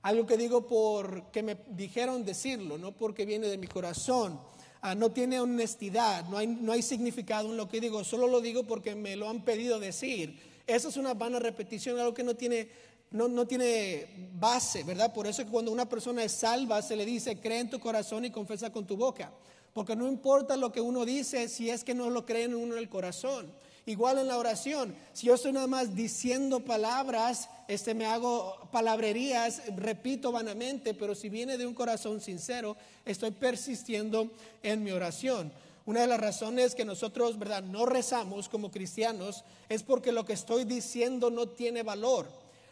Algo 0.03 0.27
que 0.27 0.37
digo 0.37 0.67
porque 0.67 1.41
me 1.41 1.57
dijeron 1.69 2.23
decirlo, 2.23 2.77
no 2.77 2.91
porque 2.91 3.25
viene 3.25 3.47
de 3.47 3.57
mi 3.57 3.65
corazón. 3.65 4.39
Ah, 4.81 4.93
no 4.93 5.09
tiene 5.09 5.39
honestidad, 5.39 6.25
no 6.29 6.37
hay, 6.37 6.45
no 6.45 6.71
hay 6.71 6.83
significado 6.83 7.49
en 7.49 7.57
lo 7.57 7.67
que 7.67 7.81
digo, 7.81 8.03
solo 8.03 8.27
lo 8.27 8.39
digo 8.39 8.65
porque 8.65 8.93
me 8.93 9.15
lo 9.15 9.27
han 9.27 9.43
pedido 9.43 9.79
decir 9.79 10.54
eso 10.67 10.89
es 10.89 10.97
una 10.97 11.13
vana 11.13 11.39
repetición, 11.39 11.99
algo 11.99 12.13
que 12.13 12.23
no 12.23 12.35
tiene, 12.35 12.69
no, 13.11 13.27
no 13.27 13.45
tiene 13.45 14.07
base, 14.33 14.83
¿verdad? 14.83 15.13
Por 15.13 15.27
eso 15.27 15.43
que 15.43 15.51
cuando 15.51 15.71
una 15.71 15.87
persona 15.87 16.23
es 16.23 16.31
salva 16.31 16.81
se 16.81 16.95
le 16.95 17.05
dice, 17.05 17.39
cree 17.39 17.59
en 17.59 17.69
tu 17.69 17.79
corazón 17.79 18.25
y 18.25 18.31
confesa 18.31 18.71
con 18.71 18.85
tu 18.85 18.97
boca. 18.97 19.31
Porque 19.73 19.95
no 19.95 20.07
importa 20.07 20.55
lo 20.55 20.71
que 20.71 20.79
uno 20.79 21.03
dice 21.03 21.49
si 21.49 21.69
es 21.69 21.83
que 21.83 21.93
no 21.93 22.09
lo 22.09 22.25
cree 22.25 22.43
en 22.43 22.55
uno 22.55 22.75
en 22.75 22.79
el 22.79 22.89
corazón. 22.89 23.51
Igual 23.87 24.17
en 24.17 24.27
la 24.27 24.37
oración, 24.37 24.95
si 25.13 25.27
yo 25.27 25.35
estoy 25.35 25.51
nada 25.51 25.67
más 25.67 25.95
diciendo 25.95 26.61
palabras, 26.61 27.49
este 27.67 27.93
me 27.93 28.07
hago 28.07 28.67
palabrerías, 28.71 29.61
repito 29.75 30.31
vanamente, 30.31 30.95
pero 30.95 31.13
si 31.13 31.29
viene 31.29 31.55
de 31.57 31.67
un 31.67 31.75
corazón 31.75 32.19
sincero, 32.19 32.75
estoy 33.05 33.29
persistiendo 33.29 34.31
en 34.63 34.83
mi 34.83 34.89
oración. 34.89 35.51
Una 35.85 36.01
de 36.01 36.07
las 36.07 36.19
razones 36.19 36.73
que 36.73 36.83
nosotros, 36.83 37.37
¿verdad?, 37.37 37.63
no 37.63 37.85
rezamos 37.85 38.49
como 38.49 38.71
cristianos 38.71 39.43
es 39.69 39.83
porque 39.83 40.11
lo 40.11 40.25
que 40.25 40.33
estoy 40.33 40.63
diciendo 40.63 41.29
no 41.29 41.47
tiene 41.49 41.83
valor. 41.83 42.27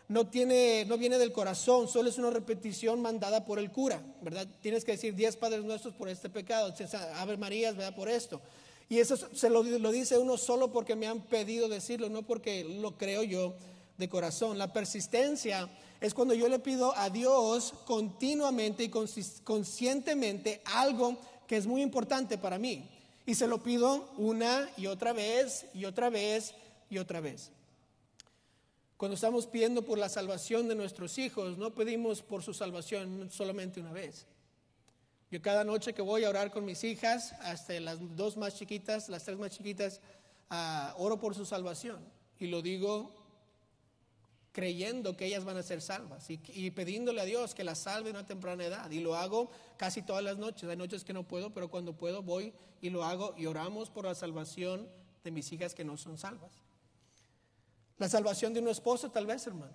No, 0.08 0.28
tiene, 0.28 0.84
no 0.86 0.98
viene 0.98 1.18
del 1.18 1.32
corazón, 1.32 1.88
solo 1.88 2.10
es 2.10 2.18
una 2.18 2.30
repetición 2.30 3.02
mandada 3.02 3.46
por 3.46 3.58
el 3.58 3.72
cura, 3.72 4.02
¿verdad? 4.22 4.48
Tienes 4.62 4.84
que 4.84 4.92
decir 4.92 5.16
diez 5.16 5.38
Padres 5.38 5.64
Nuestros 5.64 5.94
por 5.94 6.10
este 6.10 6.30
pecado, 6.30 6.74
Ave 7.16 7.38
Marías, 7.38 7.76
¿verdad? 7.76 7.96
Por 7.96 8.10
esto. 8.10 8.42
Y 8.90 9.00
eso 9.00 9.16
se 9.16 9.50
lo, 9.50 9.64
lo 9.64 9.92
dice 9.92 10.18
uno 10.18 10.36
solo 10.38 10.72
porque 10.72 10.96
me 10.96 11.08
han 11.08 11.22
pedido 11.22 11.70
decirlo, 11.70 12.10
no 12.10 12.24
porque 12.24 12.64
lo 12.64 12.98
creo 12.98 13.24
yo 13.24 13.54
de 13.98 14.10
corazón. 14.10 14.58
La 14.58 14.74
persistencia 14.74 15.70
es 16.02 16.14
cuando 16.14 16.34
yo 16.34 16.50
le 16.50 16.60
pido 16.60 16.96
a 16.98 17.10
Dios 17.10 17.74
continuamente 17.86 18.84
y 18.84 18.90
conscientemente 18.90 20.62
algo 20.66 21.18
que 21.48 21.58
es 21.58 21.66
muy 21.66 21.82
importante 21.82 22.38
para 22.38 22.60
mí. 22.60 22.90
Y 23.26 23.36
se 23.36 23.48
lo 23.48 23.64
pido 23.64 24.12
una 24.18 24.70
y 24.78 24.88
otra 24.88 25.14
vez 25.14 25.66
y 25.74 25.86
otra 25.86 26.10
vez 26.10 26.54
y 26.90 26.98
otra 26.98 27.22
vez. 27.22 27.52
Cuando 28.98 29.16
estamos 29.16 29.48
pidiendo 29.48 29.84
por 29.84 29.98
la 29.98 30.10
salvación 30.10 30.68
de 30.68 30.76
nuestros 30.76 31.18
hijos, 31.18 31.58
no 31.58 31.74
pedimos 31.74 32.22
por 32.22 32.44
su 32.44 32.54
salvación 32.54 33.30
solamente 33.32 33.80
una 33.80 33.92
vez. 33.92 34.26
Yo 35.32 35.42
cada 35.42 35.64
noche 35.64 35.94
que 35.94 36.02
voy 36.02 36.24
a 36.24 36.30
orar 36.30 36.52
con 36.52 36.64
mis 36.64 36.84
hijas, 36.84 37.34
hasta 37.42 37.80
las 37.80 37.98
dos 38.16 38.38
más 38.38 38.56
chiquitas, 38.56 39.10
las 39.10 39.24
tres 39.24 39.38
más 39.38 39.52
chiquitas, 39.52 40.00
ah, 40.50 40.94
oro 40.98 41.20
por 41.20 41.34
su 41.34 41.46
salvación. 41.46 42.00
Y 42.40 42.48
lo 42.48 42.62
digo 42.62 43.23
creyendo 44.54 45.18
que 45.18 45.26
ellas 45.26 45.44
van 45.44 45.58
a 45.58 45.64
ser 45.64 45.82
salvas 45.82 46.30
y, 46.30 46.40
y, 46.54 46.72
pidiéndole 46.72 47.20
a 47.20 47.26
Dios 47.26 47.54
que 47.54 47.66
las 47.66 47.80
salve 47.80 48.12
en 48.12 48.16
una 48.16 48.26
temprana 48.26 48.64
edad. 48.64 48.90
Y 48.90 49.02
lo 49.02 49.16
hago 49.16 49.52
casi 49.76 50.02
todas 50.02 50.24
las 50.24 50.38
noches. 50.38 50.70
Hay 50.70 50.78
noches 50.78 51.04
que 51.04 51.12
no 51.12 51.28
puedo, 51.28 51.54
pero 51.54 51.70
cuando 51.70 51.98
puedo 51.98 52.24
voy 52.24 52.54
y 52.80 52.90
lo 52.90 53.04
hago 53.04 53.36
y 53.38 53.48
oramos 53.48 53.90
por 53.90 54.06
la 54.06 54.16
salvación 54.16 54.88
de 55.26 55.32
mis 55.32 55.52
hijas 55.52 55.74
que 55.76 55.84
no 55.84 55.98
son 55.98 56.18
salvas. 56.18 56.52
La 57.98 58.08
salvación 58.08 58.54
de 58.54 58.62
un 58.62 58.70
esposo 58.70 59.12
tal 59.12 59.26
vez, 59.26 59.46
hermano. 59.46 59.74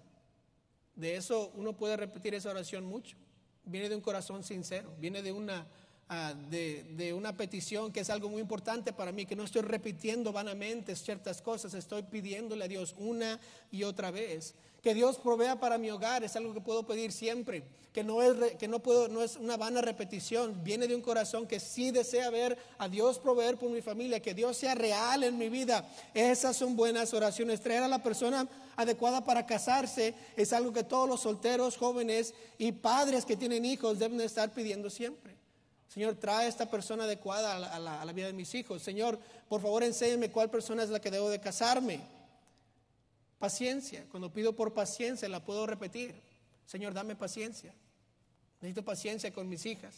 De 0.95 1.17
eso 1.17 1.53
uno 1.55 1.77
puede 1.77 1.97
repetir 1.97 2.35
esa 2.35 2.51
oración 2.51 2.87
mucho 2.87 3.17
viene 3.69 3.89
de 3.89 3.95
un 3.95 4.01
corazón 4.01 4.43
sincero, 4.43 4.95
viene 4.99 5.23
de 5.23 5.33
una, 5.33 5.67
ah, 6.09 6.35
de, 6.51 7.13
una 7.13 7.37
petición 7.37 7.93
que 7.93 8.01
es 8.01 8.11
algo 8.11 8.29
muy 8.29 8.41
importante 8.41 8.93
para 8.93 9.13
mí, 9.13 9.27
que 9.27 9.37
no 9.37 9.45
estoy 9.45 9.63
repitiendo 9.63 10.33
vanamente 10.33 10.95
ciertas 10.97 11.43
cosas, 11.43 11.75
estoy 11.75 12.03
pidiéndole 12.03 12.65
a 12.65 12.69
Dios 12.69 12.95
una 12.99 13.41
y 13.71 13.85
otra 13.85 14.11
vez. 14.11 14.55
Que 14.83 14.95
Dios 14.95 15.19
provea 15.19 15.59
para 15.59 15.77
mi 15.77 15.91
hogar 15.91 16.23
es 16.23 16.37
algo 16.37 16.55
que 16.55 16.61
puedo 16.61 16.87
pedir 16.87 17.11
siempre, 17.11 17.65
que 17.93 18.05
no 18.05 18.23
es, 18.23 18.55
que 18.59 18.69
no 18.69 18.79
puedo, 18.79 19.09
no 19.09 19.23
es 19.23 19.37
una 19.37 19.57
vana 19.57 19.81
repetición, 19.81 20.63
viene 20.63 20.87
de 20.87 20.95
un 20.95 21.03
corazón 21.03 21.49
que 21.49 21.59
sí 21.59 21.91
desea 21.91 22.31
ver 22.31 22.57
a 22.79 22.89
Dios 22.89 23.19
proveer 23.19 23.57
por 23.57 23.71
mi 23.71 23.83
familia, 23.83 24.21
que 24.21 24.35
Dios 24.35 24.57
sea 24.57 24.77
real 24.77 25.25
en 25.25 25.37
mi 25.37 25.49
vida. 25.49 25.89
Esas 26.15 26.57
son 26.57 26.77
buenas 26.77 27.13
oraciones. 27.13 27.61
Traer 27.61 27.83
a 27.83 27.89
la 27.89 28.03
persona 28.03 28.49
adecuada 28.77 29.25
para 29.25 29.45
casarse 29.45 30.15
es 30.37 30.53
algo 30.53 30.73
que 30.73 30.85
todos 30.85 31.09
los 31.09 31.23
solteros, 31.23 31.77
jóvenes 31.77 32.33
y 32.57 32.71
padres 32.71 33.25
que 33.25 33.37
tienen 33.37 33.65
hijos 33.65 33.99
deben 33.99 34.21
estar 34.21 34.53
pidiendo 34.53 34.89
siempre. 34.91 35.38
Señor, 35.89 36.17
trae 36.17 36.49
esta 36.49 36.71
persona 36.71 37.05
adecuada 37.05 37.57
a 37.57 37.79
la, 37.79 38.01
a 38.01 38.05
la 38.05 38.13
vida 38.13 38.27
de 38.27 38.35
mis 38.35 38.55
hijos. 38.55 38.83
Señor, 38.83 39.19
por 39.49 39.63
favor, 39.63 39.83
enséñame 39.83 40.31
cuál 40.31 40.51
persona 40.51 40.83
es 40.83 40.91
la 40.91 41.01
que 41.01 41.11
debo 41.11 41.31
de 41.31 41.41
casarme. 41.41 42.01
Paciencia. 43.39 44.05
Cuando 44.11 44.33
pido 44.33 44.55
por 44.55 44.75
paciencia 44.75 45.29
la 45.29 45.45
puedo 45.45 45.67
repetir. 45.67 46.15
Señor, 46.67 46.93
dame 46.93 47.17
paciencia. 47.17 47.75
Necesito 48.61 48.85
paciencia 48.85 49.33
con 49.33 49.49
mis 49.49 49.65
hijas. 49.65 49.95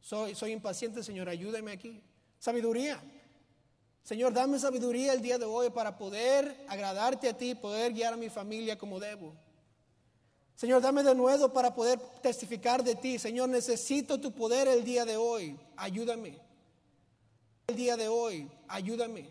Soy, 0.00 0.34
soy 0.34 0.52
impaciente, 0.52 1.02
Señor, 1.02 1.28
ayúdame 1.28 1.72
aquí. 1.72 2.00
Sabiduría. 2.38 2.98
Señor, 4.02 4.32
dame 4.32 4.58
sabiduría 4.58 5.12
el 5.12 5.20
día 5.20 5.36
de 5.36 5.44
hoy 5.44 5.68
para 5.68 5.98
poder 5.98 6.64
agradarte 6.68 7.28
a 7.28 7.36
ti, 7.36 7.54
poder 7.54 7.92
guiar 7.92 8.14
a 8.14 8.16
mi 8.16 8.30
familia 8.30 8.78
como 8.78 8.98
debo. 8.98 9.34
Señor, 10.58 10.82
dame 10.82 11.04
de 11.04 11.14
nuevo 11.14 11.52
para 11.52 11.72
poder 11.72 12.00
testificar 12.20 12.82
de 12.82 12.96
ti. 12.96 13.16
Señor, 13.16 13.48
necesito 13.48 14.18
tu 14.18 14.32
poder 14.32 14.66
el 14.66 14.82
día 14.82 15.04
de 15.04 15.16
hoy. 15.16 15.56
Ayúdame. 15.76 16.36
El 17.68 17.76
día 17.76 17.96
de 17.96 18.08
hoy, 18.08 18.50
ayúdame. 18.66 19.30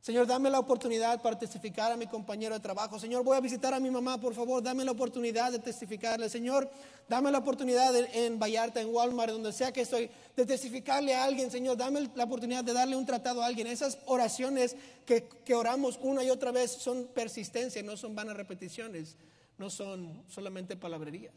Señor, 0.00 0.26
dame 0.26 0.48
la 0.48 0.58
oportunidad 0.58 1.20
para 1.20 1.38
testificar 1.38 1.92
a 1.92 1.98
mi 1.98 2.06
compañero 2.06 2.54
de 2.54 2.60
trabajo. 2.62 2.98
Señor, 2.98 3.22
voy 3.22 3.36
a 3.36 3.40
visitar 3.40 3.74
a 3.74 3.78
mi 3.78 3.90
mamá, 3.90 4.18
por 4.18 4.32
favor, 4.32 4.62
dame 4.62 4.86
la 4.86 4.92
oportunidad 4.92 5.52
de 5.52 5.58
testificarle. 5.58 6.30
Señor, 6.30 6.70
dame 7.06 7.30
la 7.30 7.36
oportunidad 7.36 7.94
en 7.94 8.38
Vallarta, 8.38 8.80
en 8.80 8.88
Walmart, 8.88 9.32
donde 9.32 9.52
sea 9.52 9.70
que 9.70 9.82
estoy, 9.82 10.08
de 10.34 10.46
testificarle 10.46 11.14
a 11.14 11.24
alguien. 11.24 11.50
Señor, 11.50 11.76
dame 11.76 12.08
la 12.14 12.24
oportunidad 12.24 12.64
de 12.64 12.72
darle 12.72 12.96
un 12.96 13.04
tratado 13.04 13.42
a 13.42 13.46
alguien. 13.46 13.66
Esas 13.66 13.98
oraciones 14.06 14.76
que, 15.04 15.28
que 15.44 15.54
oramos 15.54 15.98
una 16.00 16.24
y 16.24 16.30
otra 16.30 16.52
vez 16.52 16.70
son 16.70 17.06
persistencia, 17.08 17.82
no 17.82 17.98
son 17.98 18.14
vanas 18.14 18.38
repeticiones, 18.38 19.18
no 19.60 19.68
son 19.68 20.24
solamente 20.26 20.74
palabrerías. 20.74 21.34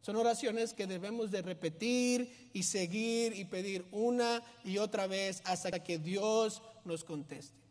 Son 0.00 0.16
oraciones 0.16 0.74
que 0.74 0.88
debemos 0.88 1.30
de 1.30 1.40
repetir 1.40 2.50
y 2.52 2.64
seguir 2.64 3.38
y 3.38 3.44
pedir 3.44 3.86
una 3.92 4.42
y 4.64 4.78
otra 4.78 5.06
vez 5.06 5.40
hasta 5.44 5.84
que 5.84 5.98
Dios 5.98 6.62
nos 6.84 7.04
conteste. 7.04 7.62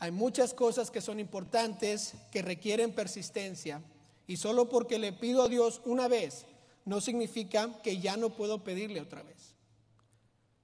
Hay 0.00 0.10
muchas 0.10 0.54
cosas 0.54 0.90
que 0.90 1.00
son 1.00 1.20
importantes, 1.20 2.14
que 2.32 2.42
requieren 2.42 2.92
persistencia, 2.92 3.80
y 4.26 4.38
solo 4.38 4.68
porque 4.68 4.98
le 4.98 5.12
pido 5.12 5.44
a 5.44 5.48
Dios 5.48 5.80
una 5.84 6.08
vez, 6.08 6.46
no 6.84 7.00
significa 7.00 7.80
que 7.80 8.00
ya 8.00 8.16
no 8.16 8.30
puedo 8.30 8.64
pedirle 8.64 9.00
otra 9.00 9.22
vez. 9.22 9.54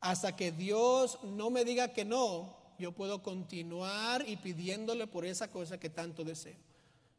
Hasta 0.00 0.34
que 0.34 0.50
Dios 0.50 1.20
no 1.22 1.48
me 1.50 1.64
diga 1.64 1.92
que 1.92 2.04
no, 2.04 2.56
yo 2.76 2.90
puedo 2.90 3.22
continuar 3.22 4.28
y 4.28 4.36
pidiéndole 4.36 5.06
por 5.06 5.24
esa 5.24 5.48
cosa 5.48 5.78
que 5.78 5.90
tanto 5.90 6.24
deseo, 6.24 6.56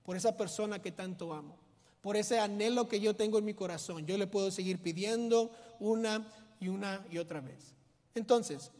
por 0.03 0.15
esa 0.15 0.37
persona 0.37 0.81
que 0.81 0.91
tanto 0.91 1.33
amo, 1.33 1.57
por 2.01 2.17
ese 2.17 2.39
anhelo 2.39 2.87
que 2.87 2.99
yo 2.99 3.15
tengo 3.15 3.37
en 3.37 3.45
mi 3.45 3.53
corazón. 3.53 4.05
Yo 4.05 4.17
le 4.17 4.27
puedo 4.27 4.51
seguir 4.51 4.81
pidiendo 4.81 5.51
una 5.79 6.27
y 6.59 6.67
una 6.67 7.05
y 7.09 7.17
otra 7.17 7.41
vez. 7.41 7.73
Entonces, 8.15 8.71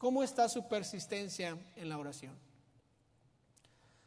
¿Cómo 0.00 0.22
está 0.22 0.48
su 0.48 0.66
persistencia 0.66 1.58
en 1.76 1.90
la 1.90 1.98
oración? 1.98 2.34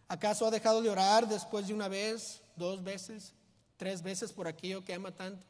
¿Acaso 0.07 0.47
ha 0.47 0.49
dejado 0.49 0.81
de 0.81 0.89
orar 0.89 1.27
después 1.27 1.67
de 1.67 1.73
una 1.75 1.87
vez, 1.87 2.41
dos 2.55 2.83
veces, 2.83 3.35
tres 3.77 4.01
veces 4.01 4.33
por 4.33 4.47
aquello 4.47 4.83
que 4.83 4.95
ama 4.95 5.11
tanto? 5.11 5.45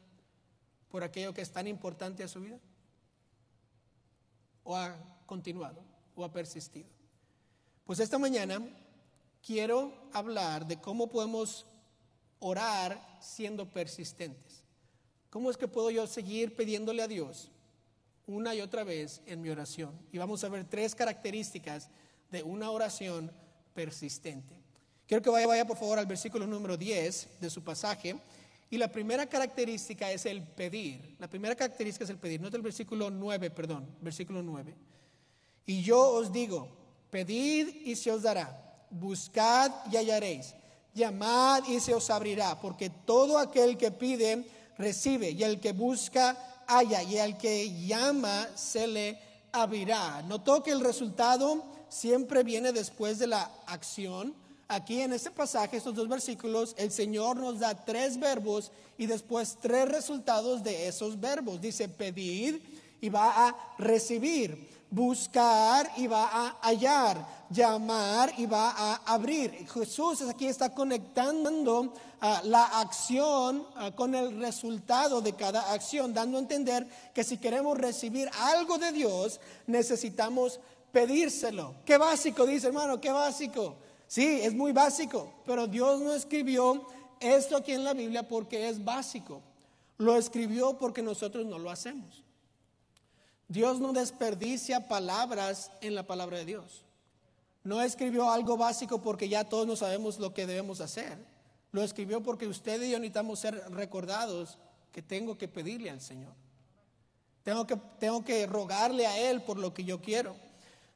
¿Por 0.91 1.01
aquello 1.01 1.33
que 1.33 1.39
es 1.39 1.49
tan 1.49 1.65
importante 1.65 2.25
a 2.25 2.27
su 2.27 2.41
vida? 2.41 2.59
¿O 4.65 4.75
ha 4.75 4.97
continuado? 5.25 5.81
¿O 6.13 6.25
ha 6.25 6.33
persistido? 6.33 6.89
Pues 7.85 8.01
esta 8.01 8.17
mañana 8.17 8.61
quiero 9.45 9.93
hablar 10.13 10.65
de 10.65 10.79
cómo 10.79 11.07
podemos 11.07 11.65
orar 12.39 12.99
siendo 13.19 13.65
persistentes. 13.69 14.63
¿Cómo 15.29 15.49
es 15.49 15.57
que 15.57 15.67
puedo 15.67 15.89
yo 15.91 16.05
seguir 16.07 16.55
pidiéndole 16.55 17.01
a 17.01 17.07
Dios 17.07 17.49
una 18.27 18.55
y 18.55 18.61
otra 18.61 18.83
vez 18.83 19.21
en 19.25 19.41
mi 19.41 19.49
oración. 19.49 19.91
Y 20.11 20.17
vamos 20.17 20.43
a 20.43 20.49
ver 20.49 20.65
tres 20.65 20.95
características 20.95 21.89
de 22.31 22.43
una 22.43 22.71
oración 22.71 23.31
persistente. 23.73 24.55
Quiero 25.07 25.21
que 25.21 25.29
vaya, 25.29 25.47
vaya 25.47 25.65
por 25.65 25.77
favor 25.77 25.99
al 25.99 26.05
versículo 26.05 26.47
número 26.47 26.77
10 26.77 27.41
de 27.41 27.49
su 27.49 27.63
pasaje. 27.63 28.15
Y 28.69 28.77
la 28.77 28.91
primera 28.91 29.27
característica 29.27 30.11
es 30.11 30.25
el 30.25 30.41
pedir. 30.41 31.15
La 31.19 31.27
primera 31.27 31.55
característica 31.55 32.05
es 32.05 32.09
el 32.09 32.17
pedir. 32.17 32.41
No 32.41 32.47
es 32.47 32.53
el 32.53 32.61
versículo 32.61 33.09
9, 33.09 33.51
perdón, 33.51 33.87
versículo 34.01 34.41
9. 34.41 34.73
Y 35.65 35.83
yo 35.83 35.99
os 35.99 36.31
digo, 36.31 36.67
pedid 37.11 37.67
y 37.85 37.95
se 37.95 38.11
os 38.11 38.23
dará. 38.23 38.72
Buscad 38.93 39.71
y 39.91 39.97
hallaréis. 39.97 40.53
Llamad 40.93 41.63
y 41.67 41.79
se 41.79 41.93
os 41.93 42.09
abrirá. 42.09 42.59
Porque 42.59 42.89
todo 42.89 43.37
aquel 43.37 43.77
que 43.77 43.91
pide, 43.91 44.45
recibe. 44.77 45.31
Y 45.31 45.43
el 45.43 45.59
que 45.59 45.73
busca, 45.73 46.37
haya 46.67 47.03
y 47.03 47.17
al 47.17 47.37
que 47.37 47.85
llama 47.85 48.47
se 48.55 48.87
le 48.87 49.19
abrirá. 49.51 50.21
Notó 50.23 50.63
que 50.63 50.71
el 50.71 50.81
resultado 50.81 51.63
siempre 51.89 52.43
viene 52.43 52.71
después 52.71 53.19
de 53.19 53.27
la 53.27 53.51
acción. 53.67 54.33
Aquí 54.67 55.01
en 55.01 55.13
este 55.13 55.29
pasaje, 55.29 55.77
estos 55.77 55.95
dos 55.95 56.07
versículos, 56.07 56.73
el 56.77 56.91
Señor 56.91 57.37
nos 57.37 57.59
da 57.59 57.75
tres 57.85 58.19
verbos 58.19 58.71
y 58.97 59.05
después 59.05 59.57
tres 59.61 59.87
resultados 59.89 60.63
de 60.63 60.87
esos 60.87 61.19
verbos. 61.19 61.61
Dice 61.61 61.87
pedir 61.89 62.97
y 63.01 63.09
va 63.09 63.47
a 63.47 63.75
recibir, 63.77 64.69
buscar 64.93 65.91
y 65.97 66.05
va 66.05 66.29
a 66.31 66.57
hallar, 66.61 67.25
llamar 67.49 68.31
y 68.37 68.45
va 68.45 68.69
a 68.69 68.95
abrir. 69.11 69.67
Jesús 69.67 70.21
aquí 70.21 70.45
está 70.45 70.73
conectando 70.73 71.93
ah, 72.21 72.41
la 72.45 72.79
acción 72.79 73.65
ah, 73.75 73.89
con 73.95 74.13
el 74.13 74.39
resultado 74.39 75.19
de 75.19 75.33
cada 75.33 75.73
acción, 75.73 76.13
dando 76.13 76.37
a 76.37 76.41
entender 76.41 76.87
que 77.13 77.23
si 77.23 77.37
queremos 77.37 77.75
recibir 77.75 78.29
algo 78.39 78.77
de 78.77 78.91
Dios, 78.91 79.39
necesitamos 79.65 80.59
pedírselo. 80.91 81.73
Qué 81.85 81.97
básico, 81.97 82.45
dice 82.45 82.67
hermano, 82.67 83.01
qué 83.01 83.11
básico. 83.11 83.75
Sí, 84.07 84.41
es 84.43 84.53
muy 84.53 84.73
básico, 84.73 85.33
pero 85.43 85.65
Dios 85.65 86.01
no 86.01 86.13
escribió 86.13 86.85
esto 87.19 87.57
aquí 87.57 87.71
en 87.71 87.83
la 87.83 87.95
Biblia 87.95 88.27
porque 88.27 88.69
es 88.69 88.83
básico. 88.83 89.41
Lo 89.97 90.17
escribió 90.17 90.77
porque 90.77 91.01
nosotros 91.01 91.47
no 91.47 91.57
lo 91.57 91.71
hacemos. 91.71 92.22
Dios 93.47 93.79
no 93.79 93.93
desperdicia 93.93 94.87
palabras 94.87 95.71
en 95.81 95.95
la 95.95 96.03
palabra 96.03 96.37
de 96.37 96.45
Dios. 96.45 96.83
No 97.63 97.81
escribió 97.81 98.29
algo 98.29 98.57
básico 98.57 99.01
porque 99.01 99.29
ya 99.29 99.43
todos 99.43 99.65
no 99.65 99.75
sabemos 99.75 100.19
lo 100.19 100.33
que 100.33 100.45
debemos 100.45 100.81
hacer. 100.81 101.17
Lo 101.71 101.81
escribió 101.81 102.21
porque 102.21 102.47
usted 102.47 102.81
y 102.81 102.91
yo 102.91 102.99
necesitamos 102.99 103.39
ser 103.39 103.55
recordados 103.71 104.57
que 104.91 105.01
tengo 105.01 105.37
que 105.37 105.47
pedirle 105.47 105.89
al 105.89 106.01
Señor. 106.01 106.33
Tengo 107.43 107.65
que, 107.65 107.75
tengo 107.99 108.23
que 108.23 108.45
rogarle 108.47 109.05
a 109.05 109.17
Él 109.17 109.41
por 109.41 109.57
lo 109.57 109.73
que 109.73 109.83
yo 109.83 110.01
quiero. 110.01 110.35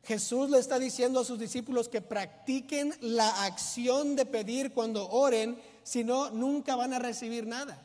Jesús 0.04 0.50
le 0.50 0.60
está 0.60 0.80
diciendo 0.80 1.20
a 1.20 1.26
sus 1.26 1.40
discípulos 1.40 1.90
que 1.90 2.02
practiquen 2.02 2.94
la 3.02 3.44
acción 3.44 4.16
de 4.16 4.26
pedir 4.26 4.72
cuando 4.72 5.10
oren, 5.10 5.60
si 5.84 6.04
no, 6.04 6.30
nunca 6.30 6.76
van 6.76 6.94
a 6.94 7.00
recibir 7.00 7.46
nada. 7.46 7.84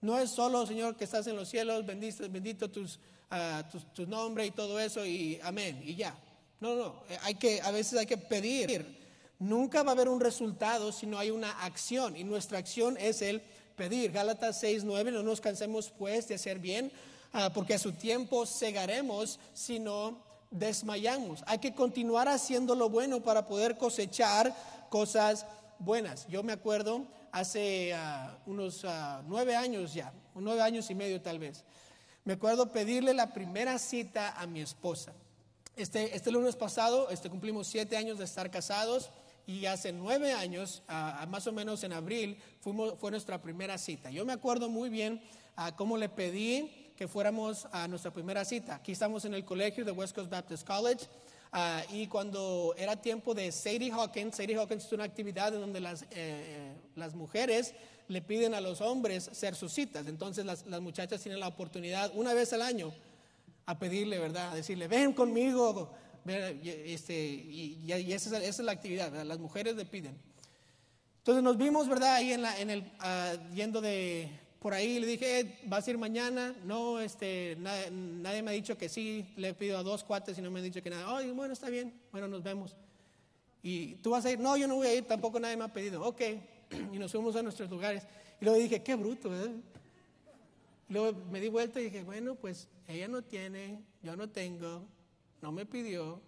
No 0.00 0.18
es 0.18 0.30
solo, 0.30 0.66
Señor, 0.66 0.96
que 0.96 1.04
estás 1.04 1.26
en 1.26 1.34
los 1.34 1.48
cielos, 1.48 1.84
bendito, 1.84 2.28
bendito 2.30 2.70
tus, 2.70 3.00
uh, 3.30 3.78
tu, 3.94 4.06
nombre 4.06 4.46
y 4.46 4.50
todo 4.50 4.78
eso, 4.80 5.04
y 5.04 5.40
amén, 5.42 5.82
y 5.84 5.94
ya. 5.94 6.16
No, 6.60 6.74
no, 6.74 6.94
hay 7.22 7.34
que, 7.34 7.60
a 7.60 7.70
veces 7.70 7.98
hay 7.98 8.06
que 8.06 8.16
pedir. 8.16 8.96
Nunca 9.38 9.82
va 9.82 9.90
a 9.90 9.92
haber 9.92 10.08
un 10.08 10.20
resultado 10.20 10.90
si 10.92 11.06
no 11.06 11.18
hay 11.18 11.30
una 11.30 11.50
acción, 11.64 12.16
y 12.16 12.24
nuestra 12.24 12.58
acción 12.58 12.96
es 12.98 13.22
el 13.22 13.42
pedir. 13.76 14.12
Gálatas 14.12 14.60
6, 14.60 14.84
9, 14.84 15.12
no 15.12 15.22
nos 15.22 15.40
cansemos 15.40 15.90
pues 15.90 16.28
de 16.28 16.36
hacer 16.36 16.58
bien, 16.58 16.90
uh, 17.34 17.52
porque 17.52 17.74
a 17.74 17.78
su 17.78 17.92
tiempo 17.92 18.46
cegaremos 18.46 19.38
si 19.52 19.78
no 19.78 20.24
desmayamos. 20.50 21.42
Hay 21.46 21.58
que 21.58 21.74
continuar 21.74 22.28
haciendo 22.28 22.74
lo 22.74 22.88
bueno 22.88 23.20
para 23.20 23.46
poder 23.46 23.76
cosechar 23.76 24.54
cosas 24.88 25.46
buenas. 25.78 26.26
Yo 26.28 26.42
me 26.42 26.52
acuerdo 26.52 27.06
hace 27.32 27.92
ah, 27.94 28.38
unos 28.46 28.84
ah, 28.84 29.22
nueve 29.26 29.54
años 29.54 29.92
ya, 29.94 30.12
nueve 30.34 30.62
años 30.62 30.90
y 30.90 30.94
medio 30.94 31.20
tal 31.20 31.38
vez, 31.38 31.64
me 32.26 32.32
acuerdo 32.32 32.72
pedirle 32.72 33.14
la 33.14 33.32
primera 33.32 33.78
cita 33.78 34.32
a 34.32 34.48
mi 34.48 34.60
esposa. 34.60 35.12
Este, 35.76 36.16
este 36.16 36.32
lunes 36.32 36.56
pasado 36.56 37.08
este, 37.08 37.30
cumplimos 37.30 37.68
siete 37.68 37.96
años 37.96 38.18
de 38.18 38.24
estar 38.24 38.50
casados 38.50 39.10
y 39.46 39.66
hace 39.66 39.92
nueve 39.92 40.32
años, 40.32 40.82
más 41.28 41.46
o 41.46 41.52
menos 41.52 41.84
en 41.84 41.92
abril, 41.92 42.36
fuimos, 42.60 42.94
fue 42.98 43.12
nuestra 43.12 43.40
primera 43.40 43.78
cita. 43.78 44.10
Yo 44.10 44.24
me 44.24 44.32
acuerdo 44.32 44.68
muy 44.68 44.90
bien 44.90 45.22
cómo 45.76 45.96
le 45.96 46.08
pedí 46.08 46.92
que 46.96 47.06
fuéramos 47.06 47.68
a 47.70 47.86
nuestra 47.86 48.12
primera 48.12 48.44
cita. 48.44 48.74
Aquí 48.74 48.90
estamos 48.90 49.24
en 49.24 49.34
el 49.34 49.44
colegio 49.44 49.84
de 49.84 49.92
West 49.92 50.12
Coast 50.12 50.28
Baptist 50.28 50.66
College. 50.66 51.06
Y 51.92 52.08
cuando 52.08 52.74
era 52.76 53.00
tiempo 53.00 53.34
de 53.34 53.52
Sadie 53.52 53.92
Hawkins, 53.92 54.34
Sadie 54.34 54.56
Hawkins 54.56 54.84
es 54.84 54.92
una 54.92 55.04
actividad 55.04 55.54
en 55.54 55.60
donde 55.60 55.78
las, 55.78 56.04
eh, 56.10 56.72
las 56.96 57.14
mujeres 57.14 57.72
le 58.08 58.22
piden 58.22 58.54
a 58.54 58.60
los 58.60 58.80
hombres 58.80 59.30
ser 59.32 59.54
sus 59.54 59.72
citas. 59.72 60.06
Entonces 60.06 60.44
las, 60.44 60.66
las, 60.66 60.80
muchachas 60.80 61.20
tienen 61.20 61.40
la 61.40 61.48
oportunidad 61.48 62.12
una 62.14 62.34
vez 62.34 62.52
al 62.52 62.62
año 62.62 62.92
a 63.66 63.78
pedirle, 63.78 64.18
¿verdad? 64.18 64.52
A 64.52 64.54
decirle, 64.54 64.88
ven 64.88 65.12
conmigo. 65.12 65.92
Este, 66.26 67.14
y, 67.24 67.84
y 67.86 68.12
esa, 68.12 68.42
es, 68.42 68.58
la 68.58 68.72
actividad. 68.72 69.12
Las 69.24 69.38
mujeres 69.38 69.76
le 69.76 69.84
piden. 69.84 70.16
Entonces 71.18 71.42
nos 71.42 71.56
vimos, 71.56 71.88
¿verdad? 71.88 72.14
Ahí 72.14 72.32
en, 72.32 72.42
la, 72.42 72.60
en 72.60 72.70
el, 72.70 72.80
uh, 72.80 73.54
yendo 73.54 73.80
de, 73.80 74.30
por 74.60 74.74
ahí 74.74 74.98
le 74.98 75.06
dije, 75.06 75.40
eh, 75.40 75.58
¿vas 75.64 75.86
a 75.86 75.90
ir 75.90 75.98
mañana? 75.98 76.54
No, 76.64 77.00
este, 77.00 77.56
nadie, 77.60 78.42
me 78.42 78.50
ha 78.50 78.54
dicho 78.54 78.76
que 78.76 78.88
sí. 78.88 79.24
Le 79.36 79.50
he 79.50 79.54
pedido 79.54 79.78
a 79.78 79.82
dos 79.82 80.02
cuates 80.02 80.38
y 80.38 80.42
no 80.42 80.50
me 80.50 80.60
han 80.60 80.64
dicho 80.64 80.82
que 80.82 80.90
nada. 80.90 81.16
Ay, 81.16 81.30
bueno, 81.30 81.52
está 81.52 81.68
bien. 81.68 81.94
Bueno, 82.10 82.26
nos 82.26 82.42
vemos. 82.42 82.74
¿Y 83.62 83.94
tú 83.96 84.10
vas 84.10 84.24
a 84.24 84.30
ir? 84.30 84.38
No, 84.38 84.56
yo 84.56 84.66
no 84.66 84.76
voy 84.76 84.88
a 84.88 84.94
ir. 84.94 85.04
Tampoco 85.04 85.38
nadie 85.38 85.56
me 85.56 85.64
ha 85.64 85.72
pedido. 85.72 86.02
Ok. 86.04 86.20
Y 86.92 86.98
nos 86.98 87.12
fuimos 87.12 87.36
a 87.36 87.42
nuestros 87.42 87.70
lugares. 87.70 88.06
Y 88.40 88.44
luego 88.44 88.58
dije, 88.58 88.82
qué 88.82 88.94
bruto, 88.94 89.30
¿verdad? 89.30 89.52
luego 90.88 91.18
me 91.30 91.40
di 91.40 91.48
vuelta 91.48 91.80
y 91.80 91.84
dije, 91.84 92.02
bueno, 92.04 92.34
pues 92.36 92.68
ella 92.86 93.08
no 93.08 93.22
tiene, 93.22 93.82
yo 94.02 94.16
no 94.16 94.28
tengo, 94.28 94.84
no 95.42 95.52
me 95.52 95.66
pidió. 95.66 96.20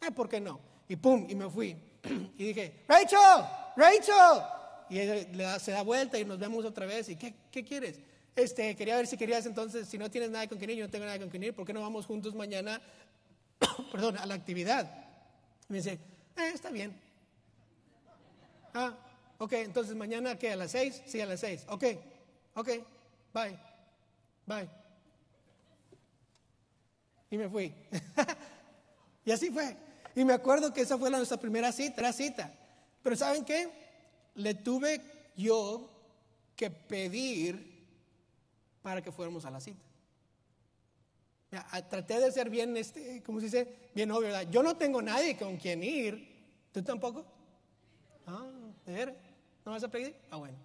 Eh, 0.00 0.10
¿por 0.12 0.28
qué 0.28 0.40
no? 0.40 0.60
Y 0.88 0.96
pum, 0.96 1.26
y 1.28 1.34
me 1.34 1.50
fui. 1.50 1.76
y 2.38 2.44
dije, 2.44 2.84
Rachel, 2.86 3.44
Rachel, 3.76 4.42
y 4.90 5.00
ella 5.00 5.58
se 5.58 5.72
da 5.72 5.82
vuelta 5.82 6.18
y 6.18 6.24
nos 6.24 6.38
vemos 6.38 6.64
otra 6.64 6.86
vez. 6.86 7.08
¿Y 7.08 7.16
qué, 7.16 7.34
qué 7.50 7.64
quieres? 7.64 8.00
Este, 8.36 8.76
quería 8.76 8.96
ver 8.96 9.06
si 9.06 9.16
querías 9.16 9.44
entonces, 9.46 9.88
si 9.88 9.98
no 9.98 10.10
tienes 10.10 10.30
nada 10.30 10.46
con 10.46 10.58
quien 10.58 10.70
ir, 10.70 10.76
yo 10.76 10.84
no 10.84 10.90
tengo 10.90 11.04
nada 11.04 11.18
con 11.18 11.28
quien 11.28 11.42
ir, 11.42 11.54
¿por 11.54 11.66
qué 11.66 11.72
no 11.72 11.80
vamos 11.80 12.06
juntos 12.06 12.34
mañana, 12.34 12.80
perdón, 13.92 14.16
a 14.16 14.26
la 14.26 14.34
actividad? 14.34 14.88
Y 15.68 15.72
me 15.72 15.78
dice, 15.78 15.98
eh, 16.36 16.50
está 16.54 16.70
bien. 16.70 17.07
Ah, 18.74 18.94
ok, 19.38 19.52
entonces 19.54 19.94
mañana, 19.94 20.38
¿qué? 20.38 20.52
¿A 20.52 20.56
las 20.56 20.72
seis? 20.72 21.02
Sí, 21.06 21.20
a 21.20 21.26
las 21.26 21.40
seis. 21.40 21.64
Ok, 21.68 21.84
ok, 22.54 22.68
bye, 23.34 23.58
bye. 24.46 24.68
Y 27.30 27.36
me 27.38 27.48
fui. 27.48 27.74
y 29.24 29.30
así 29.30 29.50
fue. 29.50 29.76
Y 30.14 30.24
me 30.24 30.32
acuerdo 30.32 30.72
que 30.72 30.80
esa 30.80 30.98
fue 30.98 31.10
nuestra 31.10 31.36
primera 31.36 31.72
cita, 31.72 32.02
la 32.02 32.12
cita. 32.12 32.52
Pero 33.02 33.16
¿saben 33.16 33.44
qué? 33.44 33.88
le 34.38 34.54
tuve 34.54 35.00
yo 35.36 35.90
que 36.56 36.70
pedir 36.70 37.86
para 38.82 39.02
que 39.02 39.12
fuéramos 39.12 39.44
a 39.44 39.50
la 39.50 39.60
cita. 39.60 39.84
traté 41.88 42.20
de 42.20 42.32
ser 42.32 42.48
bien, 42.48 42.76
este, 42.76 43.22
¿cómo 43.22 43.40
se 43.40 43.46
dice? 43.46 43.90
Bien 43.94 44.10
obvio, 44.10 44.28
¿verdad? 44.28 44.48
Yo 44.50 44.62
no 44.62 44.76
tengo 44.76 45.02
nadie 45.02 45.36
con 45.36 45.56
quien 45.56 45.82
ir. 45.82 46.36
¿Tú 46.72 46.82
tampoco? 46.82 47.24
Ah, 48.26 48.46
¿de 48.88 48.94
ver? 48.94 49.14
¿No 49.66 49.72
vas 49.72 49.84
a 49.84 49.88
pedir? 49.88 50.14
Ah, 50.30 50.36
bueno. 50.36 50.56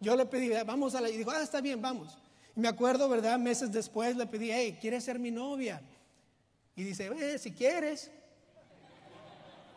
Yo 0.00 0.14
le 0.14 0.24
pedí, 0.26 0.50
vamos 0.64 0.94
a 0.94 1.00
la... 1.00 1.10
Y 1.10 1.16
dijo, 1.16 1.30
ah, 1.30 1.42
está 1.42 1.60
bien, 1.60 1.82
vamos. 1.82 2.16
Y 2.54 2.60
me 2.60 2.68
acuerdo, 2.68 3.08
¿verdad? 3.08 3.36
Meses 3.38 3.72
después 3.72 4.16
le 4.16 4.26
pedí, 4.26 4.52
hey, 4.52 4.78
¿quieres 4.80 5.02
ser 5.02 5.18
mi 5.18 5.32
novia? 5.32 5.82
Y 6.76 6.84
dice, 6.84 7.10
eh, 7.18 7.36
si 7.38 7.50
quieres. 7.50 8.12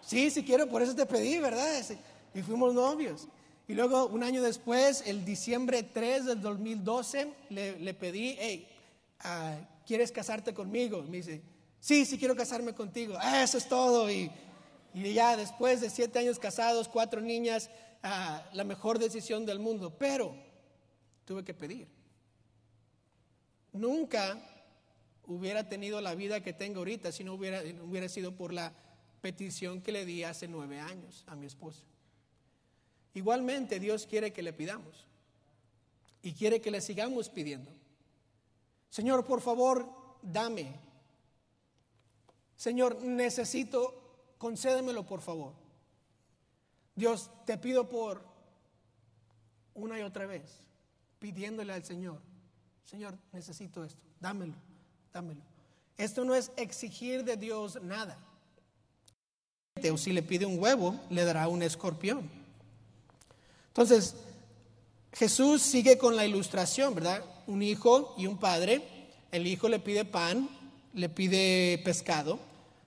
Sí, 0.06 0.30
si 0.30 0.44
quiero, 0.44 0.67
por 0.67 0.84
eso 0.84 0.96
te 0.96 1.06
pedí, 1.06 1.39
¿verdad? 1.39 1.84
y 2.36 2.41
fuimos 2.44 2.74
novios. 2.74 3.28
Y 3.67 3.74
luego, 3.74 4.06
un 4.06 4.22
año 4.24 4.44
después, 4.44 5.04
el 5.08 5.26
diciembre 5.26 5.82
3 5.82 6.26
del 6.26 6.41
2012, 6.41 7.34
le, 7.50 7.80
le 7.80 7.94
pedí, 7.96 8.36
hey, 8.38 8.67
ah, 9.22 9.58
¿quieres 9.88 10.12
casarte 10.12 10.54
conmigo? 10.54 11.02
me 11.02 11.17
dice, 11.17 11.41
sí, 11.80 12.06
sí 12.06 12.20
quiero 12.20 12.36
casarme 12.36 12.76
contigo. 12.76 13.15
Ah, 13.20 13.41
eso 13.41 13.58
es 13.58 13.67
todo. 13.67 14.12
Y, 14.12 14.30
y, 14.93 15.13
ya 15.13 15.38
después 15.38 15.82
de 15.82 15.89
siete 15.89 16.19
años 16.19 16.39
casados, 16.39 16.88
cuatro 16.88 17.21
niñas, 17.21 17.69
ah, 18.04 18.43
la 18.54 18.63
mejor 18.63 18.99
decisión 18.99 19.45
del 19.45 19.60
mundo. 19.60 19.97
Pero 19.97 20.36
tuve 21.25 21.43
que 21.43 21.54
pedir. 21.54 21.88
Nunca 23.73 24.38
hubiera 25.25 25.67
tenido 25.69 26.01
la 26.01 26.15
vida 26.15 26.41
que 26.41 26.54
tengo 26.54 26.80
ahorita 26.80 27.12
si 27.12 27.23
no 27.23 27.34
hubiera, 27.34 27.62
hubiera 27.84 28.10
sido 28.10 28.36
por 28.36 28.54
la 28.54 28.73
petición 29.21 29.82
que 29.82 29.91
le 29.91 30.06
di 30.06 30.23
hace 30.23 30.47
nueve 30.47 30.80
años 30.80 31.23
a 31.27 31.36
mi 31.36 31.45
esposa. 31.45 31.84
Igualmente 33.13 33.80
Dios 33.80 34.08
quiere 34.08 34.34
que 34.34 34.41
le 34.41 34.54
pidamos 34.54 35.08
y 36.21 36.34
quiere 36.34 36.62
que 36.62 36.71
le 36.71 36.82
sigamos 36.82 37.30
pidiendo. 37.30 37.71
Señor, 38.89 39.25
por 39.25 39.41
favor, 39.41 39.88
dame. 40.21 40.80
Señor, 42.56 43.01
necesito, 43.04 44.00
concédemelo 44.41 45.06
por 45.06 45.21
favor. 45.21 45.54
Dios, 46.95 47.30
te 47.45 47.60
pido 47.60 47.88
por 47.88 48.25
una 49.75 49.99
y 49.99 50.01
otra 50.01 50.25
vez, 50.25 50.41
pidiéndole 51.19 51.71
al 51.73 51.86
Señor, 51.86 52.19
Señor, 52.84 53.15
necesito 53.32 53.84
esto, 53.84 54.01
dámelo, 54.19 54.56
dámelo. 55.13 55.41
Esto 55.95 56.25
no 56.25 56.34
es 56.34 56.51
exigir 56.58 57.23
de 57.23 57.38
Dios 57.38 57.80
nada. 57.84 58.17
O 59.91 59.97
si 59.97 60.12
le 60.12 60.23
pide 60.23 60.47
un 60.47 60.60
huevo, 60.60 60.99
le 61.12 61.23
dará 61.23 61.47
un 61.47 61.62
escorpión. 61.62 62.27
Entonces, 63.67 64.15
Jesús 65.13 65.62
sigue 65.62 65.99
con 65.99 66.15
la 66.15 66.25
ilustración, 66.25 66.95
¿verdad? 66.95 67.23
Un 67.45 67.62
hijo 67.62 68.15
y 68.17 68.25
un 68.25 68.39
padre. 68.39 68.82
El 69.32 69.45
hijo 69.45 69.69
le 69.69 69.77
pide 69.77 70.04
pan, 70.04 70.49
le 70.93 71.10
pide 71.10 71.80
pescado, 71.86 72.39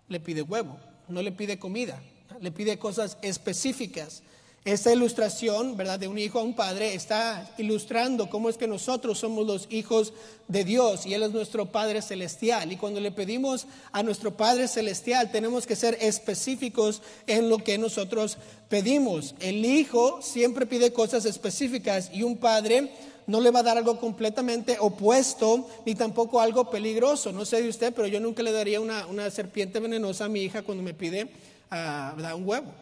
le 0.09 0.19
pide 0.19 0.43
huevo, 0.43 0.79
no 1.09 1.23
le 1.23 1.33
pide 1.33 1.59
comida, 1.59 2.03
le 2.41 2.51
pide 2.51 2.79
cosas 2.79 3.19
específicas. 3.23 4.23
Esta 4.65 4.95
ilustración, 4.95 5.77
¿verdad?, 5.77 5.99
de 5.99 6.09
un 6.09 6.19
hijo 6.19 6.39
a 6.39 6.43
un 6.43 6.55
padre 6.55 6.95
está 6.95 7.53
ilustrando 7.59 8.31
cómo 8.31 8.49
es 8.49 8.57
que 8.57 8.67
nosotros 8.67 9.19
somos 9.19 9.47
los 9.47 9.67
hijos 9.69 10.15
de 10.49 10.65
Dios 10.65 11.05
y 11.05 11.13
Él 11.13 11.23
es 11.23 11.33
nuestro 11.33 11.67
Padre 11.67 12.01
Celestial. 12.01 12.73
Y 12.73 12.77
cuando 12.77 12.99
le 12.99 13.13
pedimos 13.13 13.67
a 13.93 14.03
nuestro 14.03 14.35
Padre 14.39 14.67
Celestial, 14.67 15.31
tenemos 15.31 15.67
que 15.67 15.77
ser 15.77 15.99
específicos 16.01 17.03
en 17.27 17.51
lo 17.51 17.59
que 17.59 17.77
nosotros 17.77 18.39
pedimos. 18.71 19.35
El 19.39 19.67
hijo 19.67 20.23
siempre 20.23 20.65
pide 20.65 20.95
cosas 20.95 21.27
específicas 21.27 22.09
y 22.11 22.23
un 22.23 22.39
padre 22.39 22.91
no 23.27 23.41
le 23.41 23.51
va 23.51 23.61
a 23.61 23.63
dar 23.63 23.79
algo 23.79 23.99
completamente 23.99 24.77
opuesto 24.79 25.69
ni 25.87 25.95
tampoco 25.95 26.41
algo 26.41 26.71
peligroso. 26.71 27.33
No 27.33 27.45
sé 27.45 27.63
de 27.63 27.69
usted, 27.69 27.95
pero 27.95 28.07
yo 28.07 28.21
nunca 28.21 28.43
le 28.43 28.53
daría 28.53 28.81
una, 28.81 29.31
serpiente 29.31 29.81
venenosa 29.81 30.27
a 30.27 30.29
mi 30.29 30.43
hija 30.43 30.63
cuando 30.63 30.83
me 30.83 30.95
pide 30.95 31.25
uh, 31.71 32.37
un 32.37 32.47
huevo. 32.47 32.73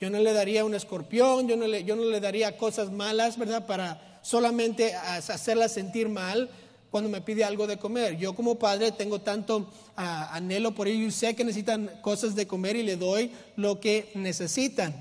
Yo 0.00 0.10
no 0.10 0.18
le 0.18 0.32
daría 0.32 0.64
un 0.64 0.74
escorpión, 0.74 1.46
yo 1.48 1.56
no 1.56 1.66
le, 1.66 2.20
daría 2.20 2.56
cosas 2.58 2.90
malas, 2.90 3.38
¿verdad? 3.38 3.66
Para 3.66 4.20
solamente 4.22 4.94
hacerla 4.94 5.68
sentir 5.68 6.08
mal 6.08 6.50
cuando 6.90 7.08
me 7.08 7.20
pide 7.20 7.44
algo 7.44 7.66
de 7.66 7.78
comer. 7.78 8.16
Yo 8.18 8.34
como 8.34 8.56
padre 8.56 8.92
tengo 8.92 9.20
tanto 9.20 9.70
ah, 9.96 10.30
anhelo 10.32 10.74
por 10.74 10.88
ello 10.88 11.06
y 11.06 11.10
sé 11.10 11.34
que 11.34 11.44
necesitan 11.44 11.90
cosas 12.02 12.34
de 12.34 12.46
comer 12.46 12.76
y 12.76 12.82
le 12.82 12.96
doy 12.96 13.30
lo 13.56 13.80
que 13.80 14.10
necesitan. 14.14 14.94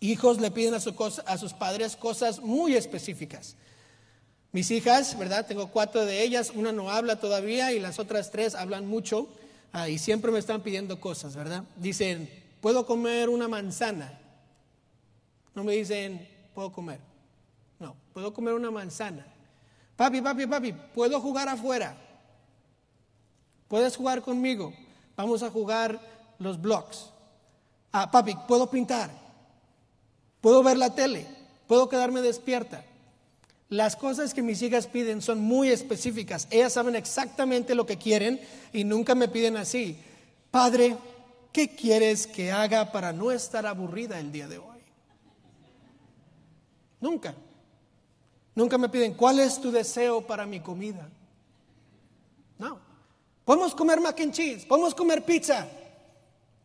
Hijos 0.00 0.40
le 0.40 0.50
piden 0.50 0.74
a, 0.74 0.76
a 0.76 1.38
sus 1.38 1.52
padres 1.54 1.96
cosas 1.96 2.40
muy 2.40 2.74
específicas. 2.74 3.56
Mis 4.56 4.70
hijas, 4.70 5.18
¿verdad? 5.18 5.44
Tengo 5.46 5.66
cuatro 5.66 6.06
de 6.06 6.22
ellas, 6.22 6.50
una 6.54 6.72
no 6.72 6.90
habla 6.90 7.20
todavía 7.20 7.72
y 7.72 7.78
las 7.78 7.98
otras 7.98 8.30
tres 8.30 8.54
hablan 8.54 8.86
mucho 8.86 9.28
ah, 9.74 9.90
y 9.90 9.98
siempre 9.98 10.32
me 10.32 10.38
están 10.38 10.62
pidiendo 10.62 10.98
cosas, 10.98 11.36
¿verdad? 11.36 11.64
Dicen, 11.76 12.30
¿puedo 12.62 12.86
comer 12.86 13.28
una 13.28 13.48
manzana? 13.48 14.18
No 15.54 15.62
me 15.62 15.74
dicen, 15.74 16.26
¿puedo 16.54 16.72
comer? 16.72 17.00
No, 17.78 17.96
¿puedo 18.14 18.32
comer 18.32 18.54
una 18.54 18.70
manzana? 18.70 19.26
Papi, 19.94 20.22
papi, 20.22 20.46
papi, 20.46 20.72
¿puedo 20.72 21.20
jugar 21.20 21.50
afuera? 21.50 21.94
¿Puedes 23.68 23.94
jugar 23.94 24.22
conmigo? 24.22 24.72
Vamos 25.16 25.42
a 25.42 25.50
jugar 25.50 26.00
los 26.38 26.58
blocks. 26.58 27.10
Ah, 27.92 28.10
papi, 28.10 28.34
¿puedo 28.48 28.70
pintar? 28.70 29.10
¿Puedo 30.40 30.62
ver 30.62 30.78
la 30.78 30.94
tele? 30.94 31.26
¿Puedo 31.66 31.90
quedarme 31.90 32.22
despierta? 32.22 32.82
Las 33.68 33.96
cosas 33.96 34.32
que 34.32 34.42
mis 34.42 34.62
hijas 34.62 34.86
piden 34.86 35.20
son 35.20 35.40
muy 35.40 35.70
específicas. 35.70 36.46
Ellas 36.50 36.72
saben 36.72 36.94
exactamente 36.96 37.74
lo 37.74 37.86
que 37.86 37.98
quieren 37.98 38.40
y 38.72 38.84
nunca 38.84 39.14
me 39.14 39.28
piden 39.28 39.56
así. 39.56 39.98
Padre, 40.50 40.96
¿Qué 41.56 41.74
quieres 41.74 42.26
que 42.26 42.52
haga 42.52 42.92
para 42.92 43.14
no 43.14 43.32
estar 43.32 43.64
aburrida 43.64 44.20
el 44.20 44.30
día 44.30 44.46
de 44.46 44.58
hoy? 44.58 44.78
Nunca. 47.00 47.34
Nunca 48.54 48.76
me 48.76 48.90
piden, 48.90 49.14
¿cuál 49.14 49.38
es 49.38 49.58
tu 49.58 49.70
deseo 49.70 50.20
para 50.20 50.44
mi 50.44 50.60
comida? 50.60 51.08
No. 52.58 52.78
Podemos 53.46 53.74
comer 53.74 54.02
mac 54.02 54.20
and 54.20 54.34
cheese, 54.34 54.66
podemos 54.66 54.94
comer 54.94 55.24
pizza, 55.24 55.66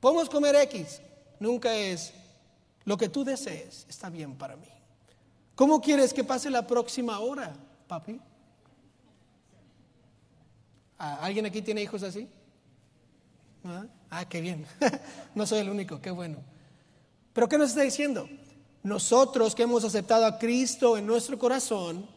podemos 0.01 0.27
comer 0.27 0.55
X. 0.55 0.99
Nunca 1.39 1.73
es 1.73 2.11
lo 2.83 2.97
que 2.97 3.07
tú 3.07 3.23
desees, 3.23 3.85
está 3.87 4.09
bien 4.09 4.37
para 4.37 4.57
mí. 4.57 4.67
¿Cómo 5.61 5.79
quieres 5.79 6.11
que 6.11 6.23
pase 6.23 6.49
la 6.49 6.65
próxima 6.65 7.19
hora, 7.19 7.53
papi? 7.87 8.19
¿Alguien 10.97 11.45
aquí 11.45 11.61
tiene 11.61 11.83
hijos 11.83 12.01
así? 12.01 12.27
¿Ah? 14.09 14.25
Qué 14.25 14.41
bien. 14.41 14.65
no 15.35 15.45
soy 15.45 15.59
el 15.59 15.69
único, 15.69 16.01
qué 16.01 16.09
bueno. 16.09 16.39
Pero 17.31 17.47
¿qué 17.47 17.59
nos 17.59 17.69
está 17.69 17.81
diciendo? 17.83 18.27
Nosotros 18.81 19.53
que 19.53 19.61
hemos 19.61 19.83
aceptado 19.83 20.25
a 20.25 20.39
Cristo 20.39 20.97
en 20.97 21.05
nuestro 21.05 21.37
corazón, 21.37 22.07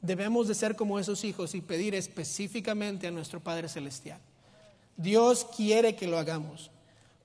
debemos 0.00 0.48
de 0.48 0.54
ser 0.54 0.74
como 0.74 0.98
esos 0.98 1.22
hijos 1.22 1.54
y 1.54 1.60
pedir 1.60 1.94
específicamente 1.94 3.06
a 3.06 3.10
nuestro 3.10 3.40
Padre 3.40 3.68
Celestial. 3.68 4.20
Dios 4.96 5.46
quiere 5.54 5.96
que 5.96 6.06
lo 6.08 6.16
hagamos. 6.16 6.70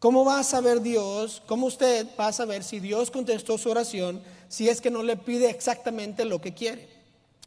¿Cómo 0.01 0.25
va 0.25 0.39
a 0.39 0.43
saber 0.43 0.81
Dios? 0.81 1.43
¿Cómo 1.45 1.67
usted 1.67 2.07
va 2.19 2.25
a 2.25 2.33
saber 2.33 2.63
si 2.63 2.79
Dios 2.79 3.11
contestó 3.11 3.59
su 3.59 3.69
oración 3.69 4.19
si 4.49 4.67
es 4.67 4.81
que 4.81 4.89
no 4.89 5.03
le 5.03 5.15
pide 5.15 5.51
exactamente 5.51 6.25
lo 6.25 6.41
que 6.41 6.55
quiere? 6.55 6.89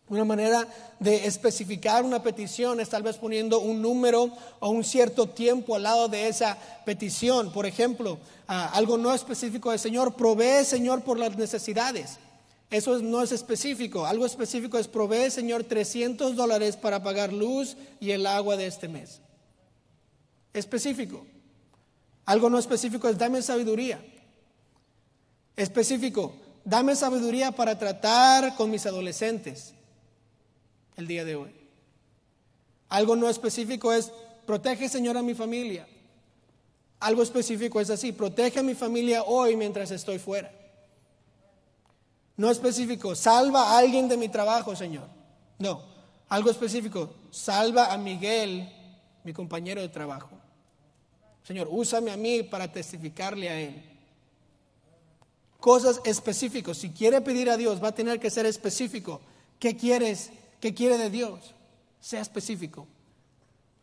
Una 0.09 0.25
manera 0.25 0.69
de 1.01 1.27
especificar 1.27 2.05
una 2.05 2.23
petición 2.23 2.79
es 2.79 2.91
tal 2.91 3.03
vez 3.03 3.17
poniendo 3.17 3.59
un 3.59 3.83
número 3.83 4.31
o 4.61 4.69
un 4.69 4.85
cierto 4.85 5.29
tiempo 5.29 5.75
al 5.75 5.83
lado 5.83 6.07
de 6.07 6.29
esa 6.29 6.57
petición. 6.85 7.51
Por 7.51 7.67
ejemplo, 7.67 8.19
algo 8.47 8.99
no 8.99 9.13
específico 9.13 9.73
de 9.73 9.79
Señor, 9.79 10.15
provee 10.15 10.65
Señor 10.65 11.03
por 11.03 11.19
las 11.19 11.37
necesidades. 11.37 12.19
Eso 12.71 13.01
no 13.01 13.21
es 13.21 13.33
específico. 13.33 14.07
Algo 14.07 14.27
específico 14.27 14.79
es 14.79 14.87
provee 14.87 15.29
Señor 15.33 15.65
300 15.65 16.37
dólares 16.37 16.77
para 16.77 17.03
pagar 17.03 17.33
luz 17.33 17.77
y 17.99 18.13
el 18.13 18.27
agua 18.27 18.57
de 18.57 18.69
este 18.69 18.87
mes. 18.87 19.21
Específico. 20.53 21.27
Algo 22.27 22.49
no 22.49 22.59
específico 22.59 23.09
es 23.09 23.19
dame 23.19 23.43
sabiduría. 23.43 24.05
Específico, 25.57 26.35
dame 26.65 26.97
sabiduría 26.97 27.53
para 27.53 27.79
tratar 27.79 28.57
con 28.57 28.71
mis 28.71 28.87
adolescentes 28.87 29.75
el 30.97 31.07
día 31.07 31.25
de 31.25 31.37
hoy. 31.37 31.55
Algo 32.89 33.17
no 33.17 33.29
específico 33.29 33.93
es, 33.93 34.13
protege 34.47 34.89
Señor 34.89 35.17
a 35.17 35.23
mi 35.23 35.35
familia. 35.35 35.87
Algo 37.01 37.23
específico 37.23 37.81
es 37.81 37.91
así, 37.91 38.13
protege 38.13 38.61
a 38.61 38.63
mi 38.63 38.75
familia 38.75 39.25
hoy 39.25 39.57
mientras 39.57 39.91
estoy 39.91 40.19
fuera. 40.19 40.51
No 42.37 42.51
específico, 42.51 43.15
salva 43.15 43.71
a 43.71 43.79
alguien 43.79 44.09
de 44.09 44.17
mi 44.17 44.29
trabajo, 44.29 44.75
Señor. 44.75 45.09
No, 45.59 45.83
algo 46.29 46.51
específico, 46.51 47.11
salva 47.31 47.93
a 47.93 47.99
Miguel, 47.99 48.69
mi 49.23 49.33
compañero 49.33 49.81
de 49.81 49.89
trabajo. 49.89 50.31
Señor, 51.45 51.69
úsame 51.71 52.11
a 52.11 52.17
mí 52.17 52.43
para 52.43 52.73
testificarle 52.73 53.49
a 53.49 53.61
él. 53.61 53.83
Cosas 55.61 56.01
específicas. 56.05 56.79
Si 56.79 56.91
quiere 56.91 57.21
pedir 57.21 57.49
a 57.49 57.57
Dios, 57.57 57.83
va 57.83 57.89
a 57.89 57.95
tener 57.95 58.19
que 58.19 58.31
ser 58.31 58.47
específico. 58.47 59.21
¿Qué 59.59 59.77
quieres 59.77 60.31
¿Qué 60.65 60.73
quiere 60.73 60.97
de 60.97 61.11
Dios? 61.11 61.55
Sea 62.01 62.23
específico 62.23 62.87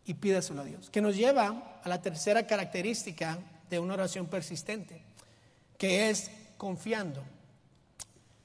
y 0.04 0.15
pídaselo 0.15 0.62
a 0.62 0.65
Dios. 0.65 0.89
Que 0.89 1.00
nos 1.00 1.15
lleva 1.15 1.80
a 1.84 1.88
la 1.88 2.02
tercera 2.02 2.47
característica 2.47 3.38
de 3.69 3.78
una 3.78 3.93
oración 3.93 4.26
persistente, 4.26 5.00
que 5.78 6.10
es 6.10 6.32
confiando. 6.58 7.24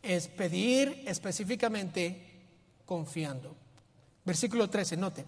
Es 0.02 0.28
pedir 0.28 1.04
específicamente 1.06 2.20
confiando. 2.84 3.56
Versículo 4.22 4.68
13, 4.68 4.98
note. 4.98 5.24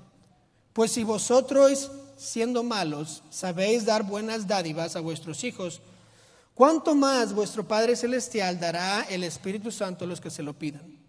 Pues 0.79 0.93
si 0.93 1.03
vosotros, 1.03 1.91
siendo 2.17 2.63
malos, 2.63 3.25
sabéis 3.31 3.85
dar 3.85 4.05
buenas 4.05 4.47
dádivas 4.47 4.95
a 4.95 5.01
vuestros 5.01 5.43
hijos, 5.43 5.81
¿cuánto 6.55 6.95
más 6.95 7.33
vuestro 7.33 7.67
Padre 7.67 7.97
Celestial 7.97 8.61
dará 8.61 9.03
el 9.11 9.25
Espíritu 9.25 9.73
Santo 9.73 10.05
a 10.05 10.07
los 10.07 10.21
que 10.21 10.31
se 10.31 10.45
lo 10.45 10.53
pidan? 10.53 11.01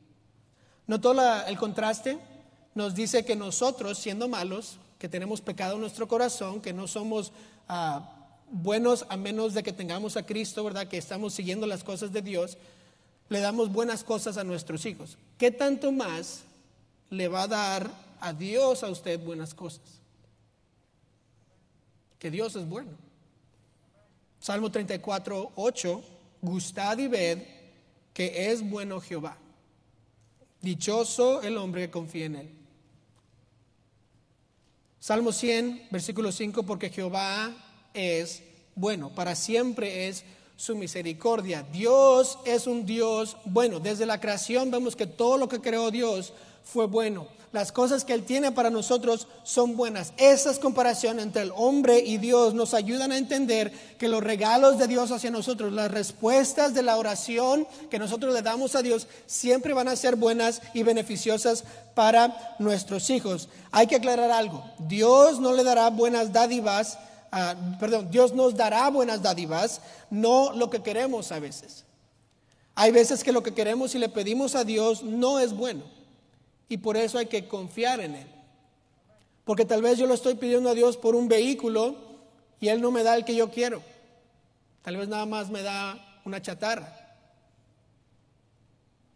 ¿Notó 0.88 1.14
el 1.46 1.56
contraste? 1.60 2.18
Nos 2.74 2.96
dice 2.96 3.24
que 3.24 3.36
nosotros, 3.36 4.00
siendo 4.00 4.28
malos, 4.28 4.80
que 4.98 5.08
tenemos 5.08 5.40
pecado 5.40 5.76
en 5.76 5.82
nuestro 5.82 6.08
corazón, 6.08 6.62
que 6.62 6.74
no 6.74 6.88
somos 6.88 7.32
ah, 7.68 8.10
buenos 8.50 9.06
a 9.08 9.18
menos 9.18 9.54
de 9.54 9.62
que 9.62 9.72
tengamos 9.72 10.18
a 10.18 10.26
Cristo, 10.26 10.64
¿verdad? 10.64 10.88
Que 10.88 10.98
estamos 10.98 11.36
siguiendo 11.36 11.68
las 11.68 11.84
cosas 11.84 12.12
de 12.12 12.24
Dios, 12.24 12.58
le 13.28 13.40
damos 13.40 13.72
buenas 13.72 14.04
cosas 14.04 14.38
a 14.38 14.44
nuestros 14.44 14.88
hijos. 14.88 15.20
¿Qué 15.38 15.52
tanto 15.52 15.92
más 15.92 16.40
le 17.12 17.28
va 17.28 17.44
a 17.44 17.48
dar 17.48 18.09
a 18.20 18.34
Dios 18.34 18.84
a 18.84 18.90
usted 18.90 19.20
buenas 19.20 19.54
cosas? 19.54 20.02
Que 22.18 22.30
Dios 22.30 22.56
es 22.56 22.68
bueno. 22.68 22.92
Salmo 24.40 24.72
34, 24.72 25.52
8, 25.56 26.04
gustad 26.42 26.98
y 26.98 27.08
ved 27.08 27.40
que 28.14 28.52
es 28.52 28.68
bueno 28.68 29.00
Jehová. 29.00 29.38
Dichoso 30.62 31.42
el 31.42 31.58
hombre 31.58 31.82
que 31.84 31.92
confía 31.92 32.26
en 32.26 32.36
él. 32.36 32.50
Salmo 35.00 35.32
100, 35.32 35.88
versículo 35.92 36.32
5, 36.32 36.64
porque 36.64 36.90
Jehová 36.90 37.56
es 37.94 38.44
bueno, 38.76 39.10
para 39.16 39.36
siempre 39.36 40.10
es 40.10 40.26
su 40.58 40.76
misericordia. 40.76 41.64
Dios 41.64 42.38
es 42.46 42.68
un 42.68 42.86
Dios 42.86 43.38
bueno. 43.46 43.80
Desde 43.80 44.06
la 44.06 44.20
creación 44.20 44.70
vemos 44.70 44.98
que 44.98 45.08
todo 45.08 45.38
lo 45.38 45.48
que 45.48 45.62
creó 45.62 45.90
Dios 45.90 46.34
fue 46.66 46.86
bueno. 46.86 47.28
Las 47.52 47.72
cosas 47.72 48.06
que 48.06 48.14
Él 48.14 48.26
tiene 48.26 48.52
para 48.52 48.70
nosotros 48.70 49.28
son 49.44 49.76
buenas. 49.76 50.14
Esas 50.18 50.60
comparaciones 50.60 51.26
entre 51.26 51.42
el 51.42 51.52
hombre 51.56 52.00
y 52.00 52.18
Dios 52.18 52.54
nos 52.54 52.76
ayudan 52.76 53.12
a 53.12 53.18
entender 53.18 53.72
que 53.98 54.08
los 54.08 54.24
regalos 54.24 54.78
de 54.78 54.88
Dios 54.88 55.10
hacia 55.12 55.32
nosotros, 55.32 55.74
las 55.74 55.90
respuestas 55.90 56.76
de 56.76 56.84
la 56.84 56.98
oración 56.98 57.68
que 57.90 57.98
nosotros 57.98 58.36
le 58.36 58.44
damos 58.44 58.76
a 58.76 58.84
Dios, 58.84 59.08
siempre 59.26 59.74
van 59.74 59.88
a 59.88 59.96
ser 59.96 60.16
buenas 60.16 60.62
y 60.76 60.84
beneficiosas 60.84 61.64
para 61.96 62.56
nuestros 62.60 63.10
hijos. 63.10 63.50
Hay 63.72 63.88
que 63.88 63.96
aclarar 63.96 64.30
algo. 64.30 64.64
Dios 64.78 65.40
no 65.40 65.54
le 65.54 65.64
dará 65.64 65.90
buenas 65.90 66.32
dádivas, 66.32 67.00
ah, 67.32 67.56
perdón, 67.80 68.12
Dios 68.12 68.34
nos 68.34 68.56
dará 68.56 68.88
buenas 68.92 69.24
dádivas, 69.24 69.82
no 70.12 70.54
lo 70.54 70.70
que 70.70 70.84
queremos 70.84 71.32
a 71.32 71.40
veces. 71.40 71.84
Hay 72.76 72.92
veces 72.92 73.24
que 73.24 73.32
lo 73.32 73.42
que 73.42 73.56
queremos 73.56 73.96
y 73.96 73.98
le 73.98 74.08
pedimos 74.08 74.54
a 74.54 74.64
Dios 74.64 75.02
no 75.04 75.40
es 75.40 75.52
bueno. 75.52 75.99
Y 76.70 76.78
por 76.78 76.96
eso 76.96 77.18
hay 77.18 77.26
que 77.26 77.48
confiar 77.48 78.00
en 78.00 78.16
Él. 78.16 78.28
Porque 79.44 79.66
tal 79.66 79.82
vez 79.82 79.98
yo 79.98 80.06
lo 80.06 80.14
estoy 80.14 80.36
pidiendo 80.36 80.70
a 80.70 80.76
Dios 80.76 80.96
por 80.96 81.16
un 81.16 81.28
vehículo 81.28 81.98
y 82.62 82.68
Él 82.68 82.82
no 82.82 82.92
me 82.92 83.04
da 83.04 83.16
el 83.16 83.26
que 83.26 83.36
yo 83.36 83.50
quiero. 83.50 83.82
Tal 84.84 84.96
vez 84.96 85.10
nada 85.10 85.26
más 85.26 85.50
me 85.50 85.64
da 85.64 86.22
una 86.24 86.42
chatarra. 86.42 86.96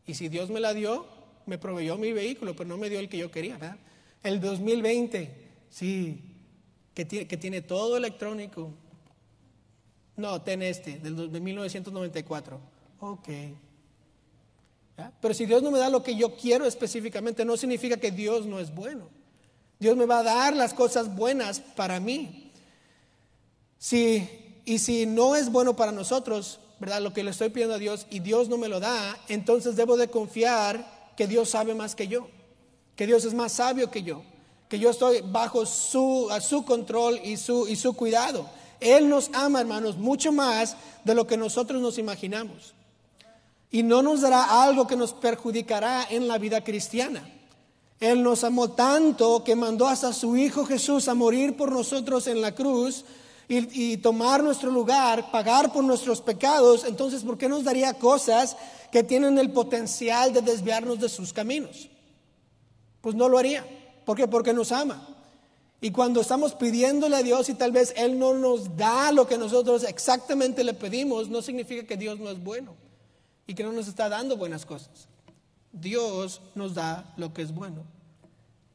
Y 0.05 0.15
si 0.15 0.27
Dios 0.27 0.49
me 0.49 0.59
la 0.59 0.73
dio, 0.73 1.05
me 1.45 1.57
proveyó 1.57 1.97
mi 1.97 2.11
vehículo, 2.11 2.55
pero 2.55 2.67
no 2.67 2.77
me 2.77 2.89
dio 2.89 2.99
el 2.99 3.09
que 3.09 3.17
yo 3.17 3.31
quería. 3.31 3.77
El 4.23 4.41
2020, 4.41 5.31
sí, 5.69 6.21
que 6.93 7.05
tiene, 7.05 7.27
que 7.27 7.37
tiene 7.37 7.61
todo 7.61 7.95
electrónico. 7.95 8.71
No, 10.17 10.41
ten 10.41 10.61
este, 10.61 10.99
del, 10.99 11.31
de 11.31 11.39
1994. 11.39 12.59
Ok. 12.99 13.29
Pero 14.95 15.33
si 15.33 15.45
Dios 15.45 15.63
no 15.63 15.71
me 15.71 15.79
da 15.79 15.89
lo 15.89 16.03
que 16.03 16.15
yo 16.15 16.35
quiero 16.35 16.65
específicamente, 16.65 17.45
no 17.45 17.57
significa 17.57 17.97
que 17.97 18.11
Dios 18.11 18.45
no 18.45 18.59
es 18.59 18.73
bueno. 18.73 19.09
Dios 19.79 19.97
me 19.97 20.05
va 20.05 20.19
a 20.19 20.23
dar 20.23 20.55
las 20.55 20.73
cosas 20.73 21.15
buenas 21.15 21.59
para 21.59 21.99
mí. 21.99 22.51
Si, 23.79 24.27
y 24.65 24.79
si 24.79 25.05
no 25.05 25.35
es 25.35 25.51
bueno 25.51 25.75
para 25.75 25.91
nosotros, 25.91 26.59
¿verdad? 26.79 27.01
Lo 27.01 27.13
que 27.13 27.23
le 27.23 27.31
estoy 27.31 27.49
pidiendo 27.49 27.75
a 27.75 27.79
Dios 27.79 28.05
y 28.09 28.19
Dios 28.19 28.49
no 28.49 28.57
me 28.57 28.69
lo 28.69 28.79
da, 28.79 29.17
entonces 29.27 29.75
debo 29.75 29.97
de 29.97 30.09
confiar 30.09 31.11
que 31.17 31.27
Dios 31.27 31.49
sabe 31.49 31.73
más 31.73 31.95
que 31.95 32.07
yo, 32.07 32.27
que 32.95 33.07
Dios 33.07 33.25
es 33.25 33.33
más 33.33 33.53
sabio 33.53 33.89
que 33.89 34.03
yo, 34.03 34.23
que 34.69 34.79
yo 34.79 34.89
estoy 34.89 35.21
bajo 35.21 35.65
su, 35.65 36.29
su 36.41 36.65
control 36.65 37.19
y 37.23 37.37
su, 37.37 37.67
y 37.67 37.75
su 37.75 37.93
cuidado. 37.93 38.49
Él 38.79 39.09
nos 39.09 39.29
ama, 39.33 39.61
hermanos, 39.61 39.97
mucho 39.97 40.31
más 40.31 40.75
de 41.03 41.15
lo 41.15 41.25
que 41.25 41.37
nosotros 41.37 41.81
nos 41.81 41.97
imaginamos. 41.97 42.73
Y 43.73 43.81
no 43.81 44.03
nos 44.03 44.21
dará 44.21 44.63
algo 44.63 44.85
que 44.85 44.95
nos 44.95 45.13
perjudicará 45.13 46.05
en 46.07 46.27
la 46.27 46.37
vida 46.37 46.63
cristiana. 46.63 47.27
Él 47.99 48.21
nos 48.21 48.43
amó 48.43 48.69
tanto 48.69 49.43
que 49.43 49.55
mandó 49.55 49.87
hasta 49.87 50.13
su 50.13 50.37
Hijo 50.37 50.63
Jesús 50.63 51.07
a 51.07 51.15
morir 51.15 51.57
por 51.57 51.71
nosotros 51.71 52.27
en 52.27 52.39
la 52.39 52.53
cruz 52.53 53.03
y, 53.47 53.97
tomar 53.97 54.43
nuestro 54.43 54.69
lugar, 54.69 55.31
pagar 55.31 55.73
por 55.73 55.83
nuestros 55.83 56.21
pecados. 56.21 56.83
Entonces, 56.83 57.23
¿por 57.23 57.35
qué 57.35 57.49
nos 57.49 57.63
daría 57.63 57.95
cosas 57.95 58.55
que 58.91 59.01
tienen 59.01 59.39
el 59.39 59.51
potencial 59.51 60.31
de 60.33 60.43
desviarnos 60.43 60.99
de 60.99 61.09
sus 61.09 61.33
caminos? 61.33 61.89
Pues 63.01 63.15
no 63.15 63.27
lo 63.27 63.39
haría. 63.39 63.65
¿Por 64.05 64.15
qué? 64.15 64.27
Porque 64.27 64.53
nos 64.53 64.71
ama. 64.71 65.07
Y 65.81 65.89
cuando 65.89 66.21
estamos 66.21 66.53
pidiéndole 66.53 67.15
a 67.15 67.23
Dios 67.23 67.49
y 67.49 67.55
tal 67.55 67.71
vez 67.71 67.91
Él 67.97 68.19
no 68.19 68.35
nos 68.35 68.77
da 68.77 69.11
lo 69.11 69.25
que 69.25 69.39
nosotros 69.39 69.83
exactamente 69.83 70.63
le 70.63 70.75
pedimos, 70.75 71.27
no 71.27 71.41
significa 71.41 71.87
que 71.87 71.97
Dios 71.97 72.19
no 72.19 72.29
es 72.29 72.43
bueno 72.43 72.82
y 73.47 73.53
que 73.53 73.63
no 73.63 73.71
nos 73.71 73.87
está 73.87 74.09
dando 74.09 74.37
buenas 74.37 74.65
cosas. 74.65 75.07
Dios 75.71 76.41
nos 76.55 76.75
da 76.75 77.13
lo 77.17 77.33
que 77.33 77.41
es 77.41 77.53
bueno. 77.53 77.83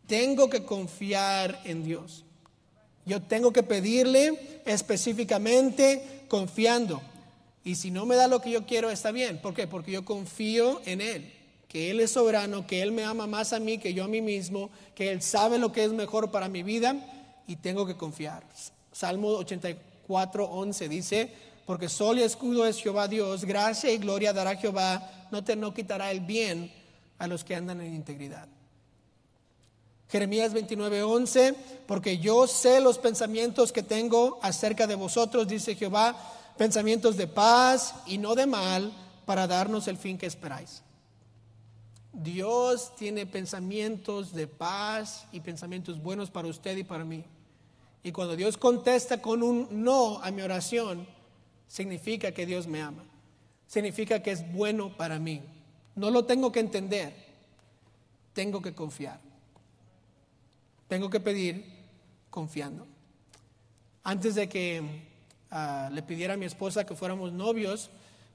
Tengo 0.07 0.51
que 0.51 0.65
confiar 0.65 1.61
en 1.65 1.85
Dios. 1.85 2.25
Yo 3.05 3.23
tengo 3.23 3.53
que 3.53 3.63
pedirle 3.63 4.61
específicamente 4.67 6.25
confiando. 6.29 7.01
Y 7.65 7.77
si 7.77 7.91
no 7.91 8.07
me 8.07 8.17
da 8.17 8.29
lo 8.29 8.41
que 8.41 8.51
yo 8.51 8.67
quiero, 8.67 8.91
está 8.91 9.13
bien. 9.13 9.41
¿Por 9.41 9.55
qué? 9.55 9.67
Porque 9.67 9.93
yo 9.93 10.05
confío 10.05 10.81
en 10.85 11.01
Él, 11.01 11.33
que 11.69 11.91
Él 11.91 12.01
es 12.01 12.13
soberano, 12.13 12.67
que 12.67 12.83
Él 12.83 12.93
me 12.93 13.05
ama 13.05 13.27
más 13.27 13.53
a 13.53 13.61
mí 13.61 13.79
que 13.79 13.95
yo 13.95 14.05
a 14.05 14.09
mí 14.09 14.21
mismo, 14.21 14.71
que 14.95 15.11
Él 15.11 15.23
sabe 15.23 15.59
lo 15.59 15.73
que 15.73 15.85
es 15.85 15.93
mejor 15.93 16.31
para 16.31 16.49
mi 16.49 16.63
vida 16.63 16.97
y 17.47 17.57
tengo 17.57 17.87
que 17.87 17.97
confiar. 17.97 18.45
Salmo 18.93 19.29
84, 19.29 20.45
11 20.45 20.89
dice, 20.89 21.33
porque 21.69 21.91
sol 21.91 22.19
y 22.19 22.23
escudo 22.23 22.65
es 22.65 22.79
Jehová 22.79 23.09
Dios, 23.09 23.45
gracia 23.45 23.93
y 23.93 23.99
gloria 23.99 24.33
dará 24.33 24.57
Jehová, 24.57 25.29
no 25.31 25.45
te 25.45 25.55
no 25.55 25.75
quitará 25.75 26.11
el 26.11 26.21
bien 26.21 26.73
a 27.19 27.27
los 27.27 27.45
que 27.45 27.55
andan 27.55 27.83
en 27.83 27.95
integridad. 27.95 28.49
Jeremías 30.09 30.55
29:11, 30.55 31.55
porque 31.87 32.17
yo 32.17 32.47
sé 32.47 32.81
los 32.81 32.97
pensamientos 32.97 33.71
que 33.71 33.83
tengo 33.83 34.39
acerca 34.41 34.87
de 34.87 34.95
vosotros, 34.95 35.47
dice 35.47 35.75
Jehová, 35.75 36.17
pensamientos 36.57 37.19
de 37.19 37.27
paz 37.27 37.97
y 38.07 38.17
no 38.17 38.35
de 38.35 38.47
mal, 38.47 38.91
para 39.27 39.47
darnos 39.47 39.89
el 39.89 39.99
fin 39.99 40.17
que 40.17 40.25
esperáis. 40.25 40.83
Dios 42.15 42.97
tiene 42.97 43.27
pensamientos 43.27 44.33
de 44.33 44.47
paz 44.47 45.27
y 45.33 45.41
pensamientos 45.41 46.03
buenos 46.03 46.31
para 46.31 46.49
usted 46.49 46.79
y 46.79 46.85
para 46.85 47.05
mí. 47.05 47.27
Y 48.03 48.11
cuando 48.11 48.37
Dios 48.37 48.57
contesta 48.57 49.21
con 49.21 49.43
un 49.43 49.69
no 49.71 50.19
a 50.23 50.31
mi 50.31 50.41
oración, 50.41 51.18
significa 51.69 52.33
que 52.33 52.47
Dios 52.47 52.67
me 52.67 52.83
ama. 52.83 53.05
Significa 53.69 54.23
que 54.23 54.33
es 54.33 54.53
bueno 54.53 54.97
para 54.97 55.19
mí. 55.19 55.43
No 55.95 56.11
lo 56.11 56.25
tengo 56.25 56.51
que 56.51 56.61
entender, 56.61 57.13
tengo 58.33 58.61
que 58.63 58.75
confiar. 58.75 59.21
Tengo 60.89 61.11
que 61.11 61.21
pedir 61.21 61.65
confiando. 62.31 62.87
Antes 64.03 64.35
de 64.35 64.49
que 64.49 64.83
ah, 65.51 65.91
le 65.93 66.03
pidiera 66.03 66.35
a 66.35 66.37
mi 66.39 66.47
esposa 66.47 66.87
que 66.87 66.97
fuéramos 66.97 67.33
novios, 67.33 67.91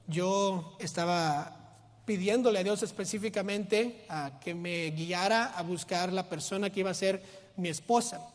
yo 0.06 0.76
estaba 0.78 1.64
pidiéndole 2.04 2.58
a 2.60 2.64
Dios 2.64 2.82
específicamente 2.82 4.04
a 4.08 4.38
que 4.40 4.54
me 4.54 4.90
guiara 4.90 5.46
a 5.46 5.62
buscar 5.62 6.12
la 6.12 6.28
persona 6.28 6.70
que 6.70 6.80
iba 6.80 6.90
a 6.90 6.94
ser 6.94 7.22
mi 7.56 7.68
esposa. 7.68 8.33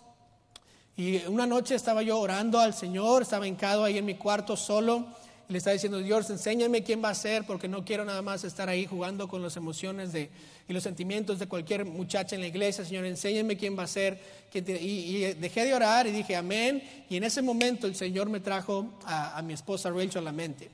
Y 1.00 1.26
una 1.28 1.48
noche 1.48 1.76
estaba 1.76 2.04
yo 2.04 2.20
orando 2.20 2.60
al 2.60 2.74
Señor, 2.74 3.22
estaba 3.22 3.48
hincado 3.48 3.86
ahí 3.86 3.98
en 3.98 4.06
mi 4.06 4.16
cuarto 4.16 4.58
solo 4.58 5.08
le 5.50 5.58
está 5.58 5.72
diciendo, 5.72 5.98
Dios, 5.98 6.30
enséñame 6.30 6.84
quién 6.84 7.04
va 7.04 7.10
a 7.10 7.16
ser, 7.16 7.44
porque 7.44 7.68
no 7.68 7.84
quiero 7.84 8.06
nada 8.06 8.22
más 8.22 8.44
estar 8.44 8.70
ahí 8.70 8.86
jugando 8.86 9.28
con 9.28 9.42
las 9.42 9.58
emociones 9.58 10.12
de, 10.14 10.30
y 10.68 10.74
los 10.74 10.84
sentimientos 10.84 11.40
de 11.40 11.48
cualquier 11.48 11.86
muchacha 11.86 12.36
en 12.36 12.42
la 12.42 12.48
iglesia. 12.48 12.86
Señor, 12.86 13.06
enséñame 13.06 13.58
quién 13.58 13.78
va 13.78 13.84
a 13.84 13.88
ser. 13.88 14.22
y, 14.54 15.22
dejé 15.34 15.66
de 15.66 15.74
orar 15.74 16.06
y 16.06 16.12
dije, 16.12 16.36
amén. 16.36 16.84
Y 17.10 17.18
en 17.18 17.24
ese 17.24 17.42
momento 17.42 17.88
el 17.88 17.96
Señor 17.96 18.30
me 18.30 18.42
trajo 18.42 18.94
a, 19.06 19.42
mi 19.42 19.54
esposa 19.54 19.90
Rachel 19.90 20.20
a 20.20 20.22
la 20.22 20.32
mente. 20.32 20.70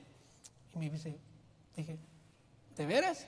Y 0.74 0.78
me 0.78 0.90
dice, 0.90 1.16
dije, 1.74 1.96
¿de 2.76 2.86
veras? 2.86 3.26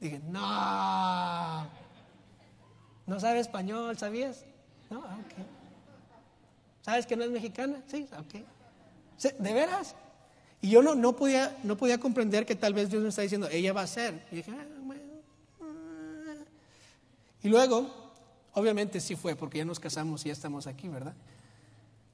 Dije, 0.00 0.22
no, 0.26 1.68
no 3.06 3.20
sabe 3.20 3.40
español, 3.40 3.98
¿sabías? 3.98 4.46
No, 4.94 5.02
ah, 5.04 5.18
ok. 5.18 5.44
¿Sabes 6.82 7.04
que 7.04 7.16
no 7.16 7.24
es 7.24 7.30
mexicana? 7.30 7.82
Sí, 7.88 8.06
ok. 8.16 9.40
¿De 9.40 9.52
veras? 9.52 9.96
Y 10.62 10.70
yo 10.70 10.82
no, 10.82 11.16
podía, 11.16 11.58
no 11.64 11.76
podía 11.76 11.98
comprender 11.98 12.46
que 12.46 12.54
tal 12.54 12.74
vez 12.74 12.90
Dios 12.90 13.02
me 13.02 13.08
está 13.08 13.22
diciendo, 13.22 13.48
ella 13.50 13.72
va 13.72 13.82
a 13.82 13.88
ser. 13.88 14.24
Y 14.30 14.36
dije, 14.36 14.52
ah, 14.52 14.64
ah". 15.62 16.44
Y 17.42 17.48
luego, 17.48 17.90
obviamente 18.52 19.00
sí 19.00 19.16
fue, 19.16 19.34
porque 19.34 19.58
ya 19.58 19.64
nos 19.64 19.80
casamos 19.80 20.24
y 20.24 20.28
ya 20.28 20.32
estamos 20.32 20.68
aquí, 20.68 20.86
¿verdad? 20.86 21.14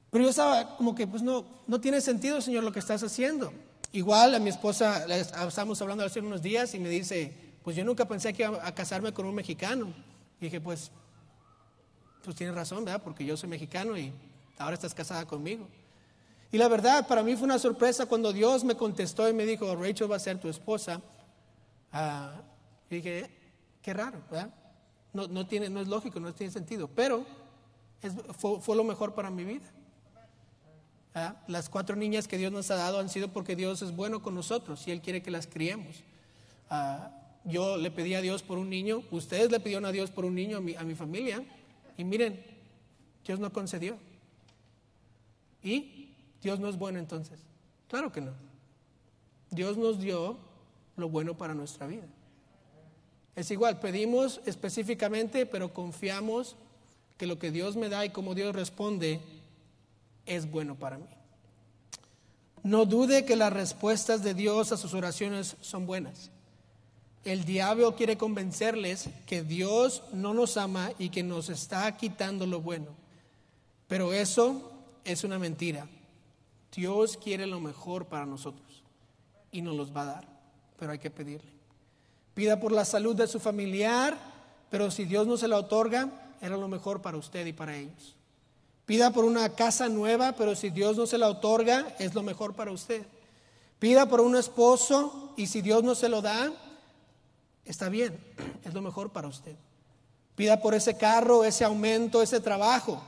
Pero 0.09 0.23
yo 0.23 0.31
estaba 0.31 0.75
como 0.75 0.95
que, 0.95 1.05
pues 1.05 1.21
no, 1.21 1.45
no 1.67 1.79
tiene 1.79 2.01
sentido, 2.01 2.41
Señor, 2.41 2.63
lo 2.63 2.71
que 2.71 2.79
estás 2.79 3.03
haciendo. 3.03 3.53
Igual 3.91 4.33
a 4.33 4.39
mi 4.39 4.49
esposa, 4.49 5.05
estábamos 5.15 5.79
hablando 5.83 6.03
hace 6.03 6.19
unos 6.19 6.41
días 6.41 6.73
y 6.73 6.79
me 6.79 6.89
dice, 6.89 7.31
pues 7.63 7.75
yo 7.75 7.85
nunca 7.85 8.07
pensé 8.07 8.33
que 8.33 8.41
iba 8.41 8.65
a 8.65 8.73
casarme 8.73 9.13
con 9.13 9.27
un 9.27 9.35
mexicano. 9.35 9.93
Y 10.39 10.45
dije, 10.45 10.59
pues, 10.59 10.91
pues 12.23 12.35
tienes 12.35 12.55
razón, 12.55 12.85
¿verdad? 12.85 13.01
Porque 13.03 13.25
yo 13.25 13.35
soy 13.35 13.49
mexicano 13.49 13.97
y 13.97 14.13
ahora 14.57 14.75
estás 14.75 14.93
casada 14.93 15.25
conmigo. 15.25 15.67
Y 16.51 16.57
la 16.57 16.67
verdad, 16.67 17.07
para 17.07 17.23
mí 17.23 17.35
fue 17.35 17.45
una 17.45 17.59
sorpresa 17.59 18.05
cuando 18.05 18.33
Dios 18.33 18.63
me 18.63 18.75
contestó 18.75 19.27
y 19.29 19.33
me 19.33 19.45
dijo, 19.45 19.73
Rachel 19.75 20.11
va 20.11 20.17
a 20.17 20.19
ser 20.19 20.39
tu 20.39 20.49
esposa. 20.49 21.01
Ah, 21.93 22.41
y 22.89 22.95
dije, 22.95 23.29
qué 23.81 23.93
raro, 23.93 24.21
¿verdad? 24.29 24.53
No, 25.13 25.27
no, 25.27 25.47
tiene, 25.47 25.69
no 25.69 25.81
es 25.81 25.87
lógico, 25.87 26.19
no 26.19 26.33
tiene 26.33 26.51
sentido, 26.51 26.89
pero 26.93 27.25
fue, 28.37 28.75
lo 28.75 28.83
mejor 28.83 29.13
para 29.13 29.29
mi 29.29 29.43
vida. 29.43 29.65
Las 31.47 31.69
cuatro 31.69 31.95
niñas 31.95 32.27
que 32.27 32.37
Dios 32.37 32.51
nos 32.51 32.71
ha 32.71 32.75
dado 32.75 32.99
han 32.99 33.09
sido 33.09 33.29
porque 33.29 33.55
Dios 33.55 33.81
es 33.81 33.95
bueno 33.95 34.21
con 34.21 34.35
nosotros 34.35 34.87
y 34.87 34.91
Él 34.91 35.01
quiere 35.01 35.21
que 35.21 35.31
las 35.31 35.47
criemos. 35.47 36.03
Ah, 36.69 37.11
yo 37.43 37.77
le 37.77 37.91
pedí 37.91 38.13
a 38.13 38.21
Dios 38.21 38.43
por 38.43 38.57
un 38.57 38.69
niño, 38.69 39.03
ustedes 39.11 39.51
le 39.51 39.59
pidieron 39.59 39.85
a 39.85 39.91
Dios 39.91 40.11
por 40.11 40.25
un 40.25 40.35
niño 40.35 40.57
a 40.57 40.61
mi, 40.61 40.75
a 40.75 40.83
mi 40.83 40.95
familia 40.95 41.43
y 42.01 42.03
miren, 42.03 42.43
Dios 43.23 43.39
no 43.39 43.53
concedió. 43.53 43.95
Y 45.61 46.15
Dios 46.41 46.59
no 46.59 46.67
es 46.67 46.75
bueno 46.75 46.97
entonces. 46.97 47.39
Claro 47.87 48.11
que 48.11 48.21
no. 48.21 48.31
Dios 49.51 49.77
nos 49.77 49.99
dio 49.99 50.35
lo 50.97 51.09
bueno 51.09 51.37
para 51.37 51.53
nuestra 51.53 51.85
vida. 51.85 52.07
Es 53.35 53.51
igual, 53.51 53.79
pedimos 53.79 54.41
específicamente, 54.47 55.45
pero 55.45 55.75
confiamos 55.75 56.55
que 57.19 57.27
lo 57.27 57.37
que 57.37 57.51
Dios 57.51 57.75
me 57.75 57.87
da 57.87 58.03
y 58.03 58.09
como 58.09 58.33
Dios 58.33 58.55
responde 58.55 59.21
es 60.25 60.49
bueno 60.49 60.73
para 60.73 60.97
mí. 60.97 61.05
No 62.63 62.87
dude 62.87 63.25
que 63.25 63.35
las 63.35 63.53
respuestas 63.53 64.23
de 64.23 64.33
Dios 64.33 64.71
a 64.71 64.77
sus 64.77 64.95
oraciones 64.95 65.55
son 65.61 65.85
buenas. 65.85 66.31
El 67.23 67.45
diablo 67.45 67.95
quiere 67.95 68.17
convencerles 68.17 69.09
que 69.27 69.43
Dios 69.43 70.03
no 70.11 70.33
nos 70.33 70.57
ama 70.57 70.91
y 70.97 71.09
que 71.09 71.21
nos 71.21 71.49
está 71.49 71.95
quitando 71.95 72.47
lo 72.47 72.61
bueno. 72.61 72.87
Pero 73.87 74.13
eso 74.13 74.71
es 75.03 75.23
una 75.23 75.37
mentira. 75.37 75.87
Dios 76.73 77.17
quiere 77.17 77.45
lo 77.45 77.59
mejor 77.59 78.05
para 78.05 78.25
nosotros. 78.25 78.83
y 79.53 79.61
nos 79.61 79.75
los 79.75 79.93
va 79.93 80.03
a 80.03 80.05
dar, 80.05 80.27
pero 80.79 80.93
hay 80.93 80.99
que 80.99 81.11
pedirle. 81.11 81.51
Pida 82.33 82.61
por 82.61 82.71
la 82.71 82.85
salud 82.85 83.13
de 83.17 83.27
su 83.27 83.37
familiar, 83.37 84.17
pero 84.69 84.89
si 84.89 85.03
Dios 85.03 85.27
no 85.27 85.35
se 85.35 85.49
la 85.49 85.57
otorga, 85.57 86.09
era 86.39 86.55
lo 86.55 86.69
mejor 86.69 87.01
para 87.01 87.17
usted 87.17 87.45
y 87.45 87.51
para 87.51 87.75
ellos. 87.75 88.15
Pida 88.85 89.11
por 89.11 89.25
una 89.25 89.49
casa 89.49 89.89
nueva, 89.89 90.31
pero 90.33 90.55
si 90.55 90.69
Dios 90.69 90.95
no 90.95 91.05
se 91.05 91.17
la 91.17 91.27
otorga, 91.27 91.93
es 91.99 92.13
lo 92.13 92.23
mejor 92.23 92.55
para 92.55 92.71
usted. 92.71 93.05
Pida 93.79 94.07
por 94.07 94.21
un 94.21 94.37
esposo 94.37 95.33
y 95.35 95.47
si 95.47 95.61
Dios 95.61 95.83
no 95.83 95.95
se 95.95 96.07
lo 96.07 96.21
da, 96.21 96.51
está 97.65 97.89
bien, 97.89 98.19
es 98.63 98.73
lo 98.73 98.81
mejor 98.81 99.11
para 99.11 99.27
usted. 99.27 99.55
Pida 100.35 100.61
por 100.61 100.73
ese 100.73 100.97
carro, 100.97 101.43
ese 101.43 101.63
aumento, 101.63 102.21
ese 102.21 102.39
trabajo. 102.39 103.01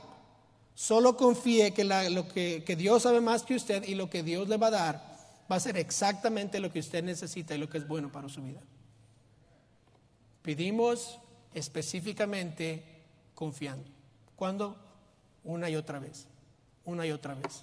Solo 0.74 1.16
confíe 1.16 1.72
que, 1.72 1.84
lo 1.84 2.28
que, 2.28 2.76
Dios 2.76 3.02
sabe 3.02 3.20
más 3.20 3.44
que 3.44 3.54
usted 3.54 3.84
y 3.84 3.94
lo 3.94 4.10
que 4.10 4.22
Dios 4.22 4.48
le 4.48 4.56
va 4.56 4.68
a 4.68 4.70
dar 4.70 5.14
va 5.50 5.56
a 5.56 5.60
ser 5.60 5.76
exactamente 5.76 6.58
lo 6.58 6.72
que 6.72 6.80
usted 6.80 7.04
necesita 7.04 7.54
y 7.54 7.58
lo 7.58 7.68
que 7.68 7.78
es 7.78 7.86
bueno 7.86 8.10
para 8.10 8.28
su 8.28 8.42
vida. 8.42 8.60
Pedimos 10.42 11.18
específicamente 11.54 12.82
confiando. 13.34 13.88
¿Cuándo? 14.36 14.76
Una 15.44 15.70
y 15.70 15.76
otra 15.76 15.98
vez, 15.98 16.26
una 16.84 17.06
y 17.06 17.12
otra 17.12 17.34
vez, 17.34 17.62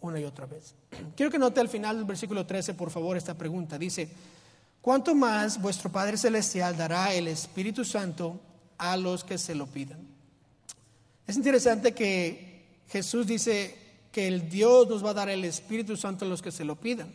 una 0.00 0.20
y 0.20 0.24
otra 0.24 0.46
vez. 0.46 0.74
Quiero 1.16 1.32
que 1.32 1.38
note 1.38 1.60
al 1.60 1.68
final 1.68 1.96
del 1.96 2.04
versículo 2.04 2.46
13, 2.46 2.74
por 2.74 2.90
favor, 2.90 3.16
esta 3.16 3.34
pregunta. 3.34 3.76
Dice, 3.76 4.08
¿cuánto 4.86 5.16
más 5.16 5.60
vuestro 5.60 5.90
Padre 5.90 6.16
Celestial 6.16 6.76
dará 6.76 7.12
el 7.12 7.26
Espíritu 7.26 7.84
Santo 7.84 8.38
a 8.78 8.96
los 8.96 9.24
que 9.24 9.36
se 9.36 9.52
lo 9.52 9.66
pidan? 9.66 9.98
Es 11.26 11.34
interesante 11.34 11.92
que 11.92 12.84
Jesús 12.88 13.26
dice 13.26 13.76
que 14.12 14.28
el 14.28 14.48
Dios 14.48 14.88
nos 14.88 15.04
va 15.04 15.10
a 15.10 15.14
dar 15.14 15.28
el 15.28 15.44
Espíritu 15.44 15.96
Santo 15.96 16.24
a 16.24 16.28
los 16.28 16.40
que 16.40 16.52
se 16.52 16.64
lo 16.64 16.76
pidan. 16.76 17.12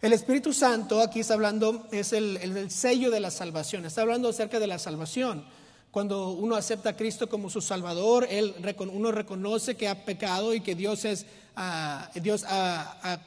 El 0.00 0.12
Espíritu 0.12 0.52
Santo, 0.52 1.00
aquí 1.00 1.18
está 1.18 1.34
hablando, 1.34 1.88
es 1.90 2.12
el, 2.12 2.36
el 2.36 2.70
sello 2.70 3.10
de 3.10 3.18
la 3.18 3.32
salvación, 3.32 3.86
está 3.86 4.02
hablando 4.02 4.28
acerca 4.28 4.60
de 4.60 4.68
la 4.68 4.78
salvación. 4.78 5.44
Cuando 5.90 6.30
uno 6.30 6.54
acepta 6.54 6.90
a 6.90 6.96
Cristo 6.96 7.28
como 7.28 7.50
su 7.50 7.60
Salvador, 7.60 8.24
él, 8.30 8.54
uno 8.92 9.10
reconoce 9.10 9.76
que 9.76 9.88
ha 9.88 10.04
pecado 10.04 10.54
y 10.54 10.60
que 10.60 10.76
Dios, 10.76 11.04
es, 11.04 11.26
ah, 11.56 12.08
Dios 12.14 12.44
ha, 12.46 13.18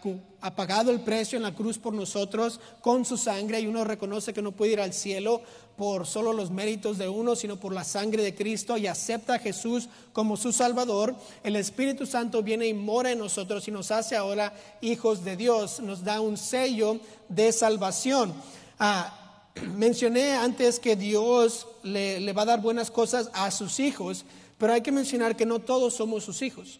pagado 0.56 0.92
el 0.92 1.02
precio 1.02 1.36
en 1.36 1.44
la 1.44 1.54
cruz 1.54 1.78
por 1.78 1.94
nosotros 1.94 2.62
con 2.80 3.04
su 3.04 3.18
sangre 3.18 3.60
y 3.60 3.68
uno 3.68 3.84
reconoce 3.84 4.34
que 4.34 4.42
no 4.42 4.54
puede 4.54 4.74
ir 4.74 4.80
al 4.80 4.94
cielo 4.94 5.42
por 5.76 6.08
solo 6.08 6.32
los 6.32 6.52
méritos 6.52 6.98
de 6.98 7.10
uno, 7.10 7.36
sino 7.36 7.60
por 7.60 7.74
la 7.74 7.84
sangre 7.84 8.24
de 8.24 8.34
Cristo 8.34 8.78
y 8.78 8.88
acepta 8.88 9.36
a 9.36 9.40
Jesús 9.40 9.90
como 10.14 10.38
su 10.38 10.54
Salvador. 10.54 11.16
El 11.44 11.58
Espíritu 11.58 12.06
Santo 12.06 12.44
viene 12.44 12.68
y 12.68 12.74
mora 12.74 13.12
en 13.12 13.20
nosotros 13.20 13.68
y 13.68 13.72
nos 13.72 13.92
hace 13.92 14.16
ahora 14.16 14.54
hijos 14.80 15.26
de 15.26 15.36
Dios, 15.36 15.82
nos 15.82 16.06
da 16.06 16.22
un 16.22 16.38
sello 16.38 16.98
de 17.28 17.52
salvación. 17.52 18.34
Ah, 18.80 19.23
mencioné 19.62 20.34
antes 20.34 20.80
que 20.80 20.96
Dios 20.96 21.68
le, 21.84 22.34
va 22.34 22.44
a 22.44 22.46
dar 22.46 22.62
buenas 22.62 22.92
cosas 22.92 23.30
a 23.34 23.52
sus 23.52 23.80
hijos, 23.80 24.26
pero 24.58 24.74
hay 24.74 24.82
que 24.82 24.92
mencionar 24.92 25.36
que 25.36 25.46
no 25.46 25.60
todos 25.60 25.96
somos 25.96 26.24
sus 26.24 26.42
hijos. 26.42 26.80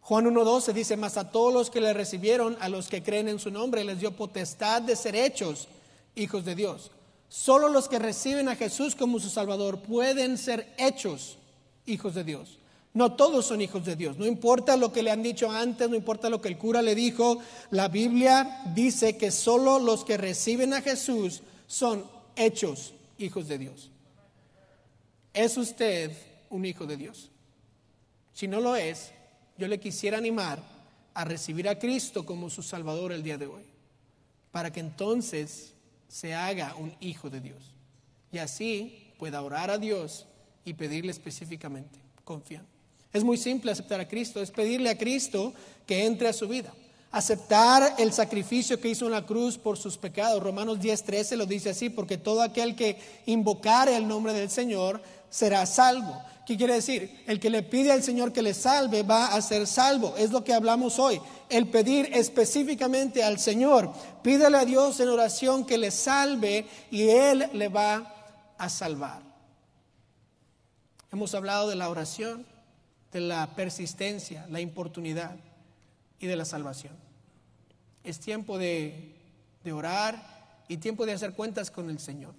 Juan 0.00 0.26
1.12 0.26 0.72
dice, 0.72 0.96
más 0.96 1.16
a 1.16 1.30
todos 1.30 1.52
los 1.52 1.68
que 1.68 1.80
le 1.80 1.92
recibieron, 1.92 2.56
a 2.60 2.68
los 2.68 2.88
que 2.88 3.02
creen 3.02 3.28
en 3.28 3.40
su 3.40 3.50
nombre, 3.50 3.84
les 3.84 3.98
dio 3.98 4.12
potestad 4.12 4.82
de 4.82 4.94
ser 4.94 5.16
hechos 5.16 5.68
hijos 6.14 6.44
de 6.44 6.54
Dios. 6.54 6.92
Solo 7.28 7.68
los 7.68 7.88
que 7.88 7.98
reciben 7.98 8.48
a 8.48 8.54
Jesús 8.54 8.94
como 8.94 9.18
su 9.18 9.28
Salvador 9.28 9.80
pueden 9.80 10.38
ser 10.38 10.72
hechos 10.78 11.38
hijos 11.86 12.14
de 12.14 12.22
Dios. 12.22 12.58
No 12.96 13.12
todos 13.12 13.44
son 13.44 13.60
hijos 13.60 13.84
de 13.84 13.94
Dios. 13.94 14.16
No 14.16 14.24
importa 14.24 14.74
lo 14.74 14.90
que 14.90 15.02
le 15.02 15.10
han 15.10 15.22
dicho 15.22 15.50
antes, 15.50 15.86
no 15.90 15.96
importa 15.96 16.30
lo 16.30 16.40
que 16.40 16.48
el 16.48 16.56
cura 16.56 16.80
le 16.80 16.94
dijo. 16.94 17.38
La 17.70 17.88
Biblia 17.88 18.62
dice 18.74 19.18
que 19.18 19.30
solo 19.30 19.78
los 19.78 20.02
que 20.02 20.16
reciben 20.16 20.72
a 20.72 20.80
Jesús 20.80 21.42
son 21.66 22.06
hechos 22.36 22.94
hijos 23.18 23.48
de 23.48 23.58
Dios. 23.58 23.90
¿Es 25.34 25.58
usted 25.58 26.10
un 26.48 26.64
hijo 26.64 26.86
de 26.86 26.96
Dios? 26.96 27.30
Si 28.32 28.48
no 28.48 28.62
lo 28.62 28.74
es, 28.76 29.10
yo 29.58 29.68
le 29.68 29.78
quisiera 29.78 30.16
animar 30.16 30.58
a 31.12 31.26
recibir 31.26 31.68
a 31.68 31.78
Cristo 31.78 32.24
como 32.24 32.48
su 32.48 32.62
Salvador 32.62 33.12
el 33.12 33.22
día 33.22 33.36
de 33.36 33.46
hoy, 33.46 33.64
para 34.52 34.72
que 34.72 34.80
entonces 34.80 35.74
se 36.08 36.34
haga 36.34 36.74
un 36.76 36.96
hijo 37.00 37.28
de 37.28 37.42
Dios 37.42 37.74
y 38.32 38.38
así 38.38 39.12
pueda 39.18 39.42
orar 39.42 39.70
a 39.70 39.76
Dios 39.76 40.24
y 40.64 40.72
pedirle 40.72 41.12
específicamente, 41.12 41.98
confiando. 42.24 42.75
Es 43.16 43.24
muy 43.24 43.38
simple 43.38 43.72
aceptar 43.72 43.98
a 43.98 44.06
Cristo, 44.06 44.42
es 44.42 44.50
pedirle 44.50 44.90
a 44.90 44.98
Cristo 44.98 45.54
que 45.86 46.04
entre 46.04 46.28
a 46.28 46.34
su 46.34 46.46
vida. 46.48 46.70
Aceptar 47.10 47.94
el 47.96 48.12
sacrificio 48.12 48.78
que 48.78 48.90
hizo 48.90 49.06
en 49.06 49.12
la 49.12 49.24
cruz 49.24 49.56
por 49.56 49.78
sus 49.78 49.96
pecados. 49.96 50.42
Romanos 50.42 50.78
10:13 50.80 51.34
lo 51.34 51.46
dice 51.46 51.70
así, 51.70 51.88
porque 51.88 52.18
todo 52.18 52.42
aquel 52.42 52.76
que 52.76 52.98
invocare 53.24 53.96
el 53.96 54.06
nombre 54.06 54.34
del 54.34 54.50
Señor 54.50 55.00
será 55.30 55.64
salvo. 55.64 56.20
¿Qué 56.46 56.58
quiere 56.58 56.74
decir? 56.74 57.24
El 57.26 57.40
que 57.40 57.48
le 57.48 57.62
pide 57.62 57.90
al 57.90 58.02
Señor 58.02 58.34
que 58.34 58.42
le 58.42 58.52
salve 58.52 59.02
va 59.02 59.28
a 59.28 59.40
ser 59.40 59.66
salvo. 59.66 60.14
Es 60.18 60.30
lo 60.30 60.44
que 60.44 60.52
hablamos 60.52 60.98
hoy. 60.98 61.18
El 61.48 61.68
pedir 61.68 62.10
específicamente 62.12 63.24
al 63.24 63.38
Señor. 63.38 63.94
Pídele 64.22 64.58
a 64.58 64.66
Dios 64.66 65.00
en 65.00 65.08
oración 65.08 65.64
que 65.64 65.78
le 65.78 65.90
salve 65.90 66.66
y 66.90 67.08
Él 67.08 67.48
le 67.54 67.68
va 67.68 68.14
a 68.58 68.68
salvar. 68.68 69.22
Hemos 71.10 71.34
hablado 71.34 71.70
de 71.70 71.76
la 71.76 71.88
oración 71.88 72.44
de 73.16 73.22
la 73.22 73.54
persistencia, 73.56 74.46
la 74.50 74.60
importunidad 74.60 75.36
y 76.20 76.26
de 76.26 76.36
la 76.36 76.44
salvación. 76.44 76.92
Es 78.04 78.20
tiempo 78.20 78.58
de, 78.58 79.14
de 79.64 79.72
orar 79.72 80.62
y 80.68 80.76
tiempo 80.76 81.06
de 81.06 81.12
hacer 81.12 81.32
cuentas 81.32 81.70
con 81.70 81.88
el 81.88 81.98
Señor. 81.98 82.34